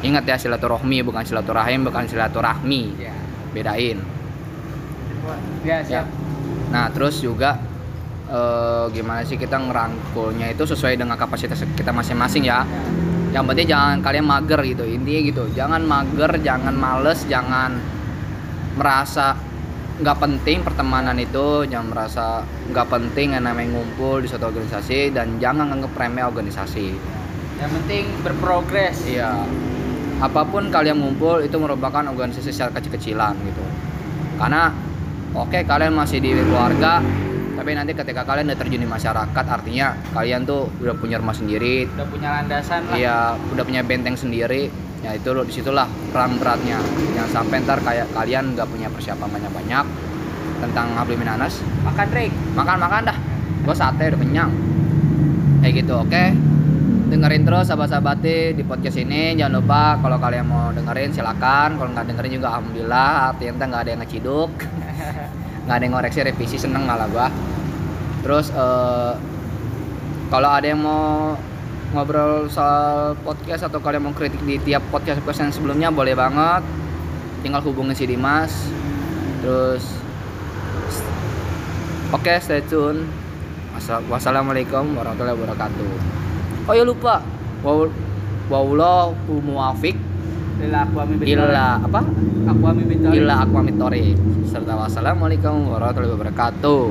Ingat 0.05 0.25
ya 0.25 0.37
silaturahmi 0.39 1.03
bukan 1.05 1.25
silaturahim 1.25 1.85
bukan 1.85 2.05
silaturahmi. 2.07 2.83
Ya. 3.01 3.15
bedain. 3.49 3.99
Ya, 5.65 5.81
ya. 5.81 5.85
siap. 5.85 6.07
nah 6.69 6.93
terus 6.93 7.21
juga 7.25 7.57
eh, 8.29 8.85
gimana 8.93 9.25
sih 9.25 9.41
kita 9.41 9.57
ngerangkulnya 9.57 10.53
itu 10.53 10.69
sesuai 10.69 11.01
dengan 11.01 11.17
kapasitas 11.17 11.65
kita 11.77 11.93
masing-masing 11.93 12.45
ya 12.45 12.65
yang 13.29 13.45
penting 13.45 13.69
jangan 13.69 14.01
kalian 14.01 14.25
mager 14.25 14.61
gitu 14.65 14.85
intinya 14.89 15.21
gitu. 15.21 15.45
Jangan 15.53 15.83
mager 15.85 16.33
jangan 16.41 16.73
males 16.73 17.21
jangan 17.29 17.77
merasa 18.79 19.37
nggak 19.99 20.19
penting 20.23 20.63
pertemanan 20.63 21.19
itu 21.19 21.67
jangan 21.67 21.91
merasa 21.91 22.47
nggak 22.71 22.87
penting 22.87 23.35
yang 23.35 23.43
namanya 23.43 23.75
ngumpul 23.75 24.23
di 24.23 24.31
suatu 24.31 24.47
organisasi 24.55 25.11
dan 25.11 25.37
jangan 25.43 25.75
nganggep 25.75 25.93
remeh 25.93 26.25
organisasi. 26.25 26.95
Yang 27.59 27.71
penting 27.83 28.05
berprogres. 28.23 29.03
iya. 29.05 29.43
Apa 30.19 30.43
pun 30.47 30.71
kalian 30.71 30.99
ngumpul 30.99 31.43
itu 31.47 31.55
merupakan 31.59 32.03
organisasi 32.03 32.51
secara 32.51 32.75
kecil-kecilan 32.75 33.35
gitu. 33.43 33.65
Karena 34.39 34.71
oke 35.35 35.63
kalian 35.67 35.95
masih 35.95 36.23
di 36.23 36.35
keluarga 36.35 37.03
tapi 37.59 37.75
nanti 37.75 37.91
ketika 37.91 38.23
kalian 38.23 38.55
udah 38.55 38.59
terjun 38.63 38.79
di 38.79 38.87
masyarakat 38.87 39.45
artinya 39.51 39.99
kalian 40.15 40.47
tuh 40.47 40.71
udah 40.79 40.95
punya 40.95 41.19
rumah 41.19 41.35
sendiri 41.35 41.91
Udah 41.99 42.07
punya 42.07 42.29
landasan 42.39 42.87
lah. 42.87 42.95
Iya, 42.95 43.19
udah 43.51 43.65
punya 43.67 43.83
benteng 43.83 44.15
sendiri. 44.15 44.71
Ya 45.03 45.15
itu 45.19 45.31
loh 45.35 45.43
di 45.43 45.51
situlah 45.51 45.91
peran 46.15 46.39
beratnya. 46.39 46.79
Jangan 47.19 47.43
sampai 47.43 47.67
ntar 47.67 47.83
kayak 47.83 48.07
kalian 48.15 48.55
nggak 48.55 48.67
punya 48.71 48.87
persiapan 48.91 49.27
banyak-banyak 49.27 49.85
tentang 50.63 50.87
Habib 50.95 51.19
Minanas. 51.19 51.59
Makan 51.83 52.09
Rick. 52.15 52.33
Makan 52.55 52.77
makan 52.79 53.03
dah. 53.11 53.19
Gue 53.67 53.75
sate 53.75 54.11
udah 54.11 54.21
kenyang. 54.23 54.51
Kayak 55.63 55.75
gitu, 55.83 55.95
oke. 55.99 56.25
Dengerin 57.09 57.43
terus 57.43 57.67
sahabat-sahabati 57.67 58.55
di 58.55 58.63
podcast 58.63 58.99
ini. 59.03 59.35
Jangan 59.35 59.59
lupa 59.59 59.99
kalau 59.99 60.19
kalian 60.23 60.47
mau 60.47 60.71
dengerin 60.71 61.11
silakan. 61.11 61.79
Kalau 61.79 61.91
nggak 61.91 62.07
dengerin 62.15 62.33
juga 62.39 62.47
alhamdulillah. 62.55 63.35
Artinya 63.35 63.67
nggak 63.67 63.83
ada 63.83 63.91
yang 63.91 64.01
ngeciduk. 64.03 64.51
nggak 65.69 65.77
ada 65.77 65.85
yang 65.85 65.95
ngoreksi 66.01 66.25
revisi 66.25 66.57
seneng 66.57 66.89
malah 66.89 67.05
gua. 67.13 67.29
Terus 68.25 68.49
eh, 68.49 69.13
kalau 70.33 70.49
ada 70.49 70.65
yang 70.65 70.81
mau 70.81 71.37
ngobrol 71.93 72.49
soal 72.49 73.13
podcast 73.21 73.69
atau 73.69 73.77
kalian 73.85 74.09
mau 74.09 74.17
kritik 74.17 74.41
di 74.49 74.57
tiap 74.65 74.81
podcast 74.89 75.21
podcast 75.21 75.45
yang 75.45 75.53
sebelumnya 75.53 75.89
boleh 75.93 76.17
banget. 76.17 76.65
Tinggal 77.45 77.61
hubungin 77.69 77.93
si 77.93 78.09
Dimas. 78.09 78.73
Terus 79.45 79.85
oke 82.17 82.33
stay 82.41 82.65
tune. 82.65 83.05
Wassa- 83.77 84.01
wassalamualaikum 84.09 84.97
warahmatullahi 84.97 85.37
wabarakatuh. 85.37 85.93
Oh 86.65 86.73
ya 86.73 86.89
lupa. 86.89 87.21
Wow 87.61 87.93
waulahu 88.49 89.13
muwafiq 89.45 90.08
Illa 91.29 91.79
apa? 91.79 92.01
Aku 92.49 92.63
ami 92.65 92.83
betul. 92.89 93.13
illa 93.13 93.45
aqwamit 93.45 93.77
thoriq 93.77 94.17
serta 94.49 94.73
wassalamualaikum 94.75 95.69
warahmatullahi 95.69 96.17
wabarakatuh 96.17 96.85